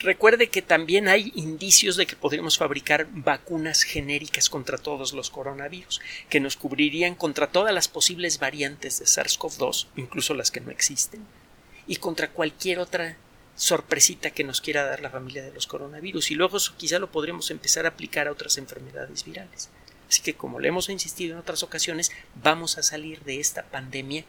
Recuerde 0.00 0.48
que 0.48 0.60
también 0.60 1.08
hay 1.08 1.32
indicios 1.34 1.96
de 1.96 2.06
que 2.06 2.16
podríamos 2.16 2.58
fabricar 2.58 3.06
vacunas 3.10 3.82
genéricas 3.82 4.50
contra 4.50 4.76
todos 4.76 5.12
los 5.12 5.30
coronavirus, 5.30 6.00
que 6.28 6.40
nos 6.40 6.56
cubrirían 6.56 7.14
contra 7.14 7.46
todas 7.46 7.72
las 7.72 7.88
posibles 7.88 8.38
variantes 8.38 8.98
de 8.98 9.06
SARS-CoV-2, 9.06 9.86
incluso 9.96 10.34
las 10.34 10.50
que 10.50 10.60
no 10.60 10.70
existen, 10.70 11.24
y 11.86 11.96
contra 11.96 12.30
cualquier 12.30 12.80
otra 12.80 13.16
sorpresita 13.56 14.30
que 14.30 14.44
nos 14.44 14.60
quiera 14.60 14.84
dar 14.84 15.00
la 15.00 15.10
familia 15.10 15.42
de 15.42 15.52
los 15.52 15.66
coronavirus. 15.66 16.30
Y 16.32 16.34
luego 16.34 16.56
eso 16.56 16.74
quizá 16.76 16.98
lo 16.98 17.10
podremos 17.10 17.50
empezar 17.50 17.86
a 17.86 17.90
aplicar 17.90 18.26
a 18.26 18.32
otras 18.32 18.58
enfermedades 18.58 19.24
virales. 19.24 19.70
Así 20.08 20.22
que, 20.22 20.34
como 20.34 20.60
le 20.60 20.68
hemos 20.68 20.88
insistido 20.88 21.34
en 21.34 21.40
otras 21.40 21.62
ocasiones, 21.62 22.10
vamos 22.42 22.78
a 22.78 22.82
salir 22.82 23.22
de 23.22 23.40
esta 23.40 23.62
pandemia 23.62 24.24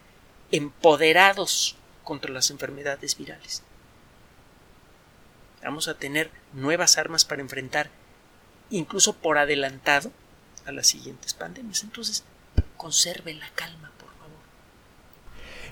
empoderados 0.52 1.76
contra 2.06 2.32
las 2.32 2.50
enfermedades 2.50 3.18
virales 3.18 3.64
vamos 5.66 5.88
a 5.88 5.96
tener 5.96 6.30
nuevas 6.54 6.98
armas 6.98 7.26
para 7.26 7.42
enfrentar, 7.42 7.90
incluso 8.70 9.14
por 9.14 9.38
adelantado, 9.38 10.12
a 10.66 10.72
las 10.72 10.88
siguientes 10.88 11.34
pandemias. 11.34 11.84
Entonces, 11.84 12.24
conserve 12.78 13.34
la 13.34 13.50
calma, 13.56 13.92
por 14.00 14.10
favor. 14.10 14.38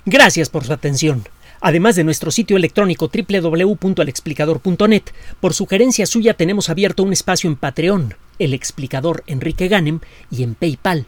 Gracias 0.06 0.50
por 0.50 0.66
su 0.66 0.74
atención. 0.74 1.24
Además 1.62 1.96
de 1.96 2.04
nuestro 2.04 2.30
sitio 2.30 2.58
electrónico 2.58 3.10
www.alexplicador.net, 3.10 5.04
por 5.40 5.54
sugerencia 5.54 6.06
suya 6.06 6.34
tenemos 6.34 6.70
abierto 6.70 7.04
un 7.04 7.14
espacio 7.14 7.50
en 7.50 7.56
Patreon, 7.56 8.16
el 8.38 8.54
explicador 8.54 9.24
Enrique 9.28 9.70
Ganem, 9.70 10.02
y 10.30 10.44
en 10.44 10.56
PayPal, 10.56 11.08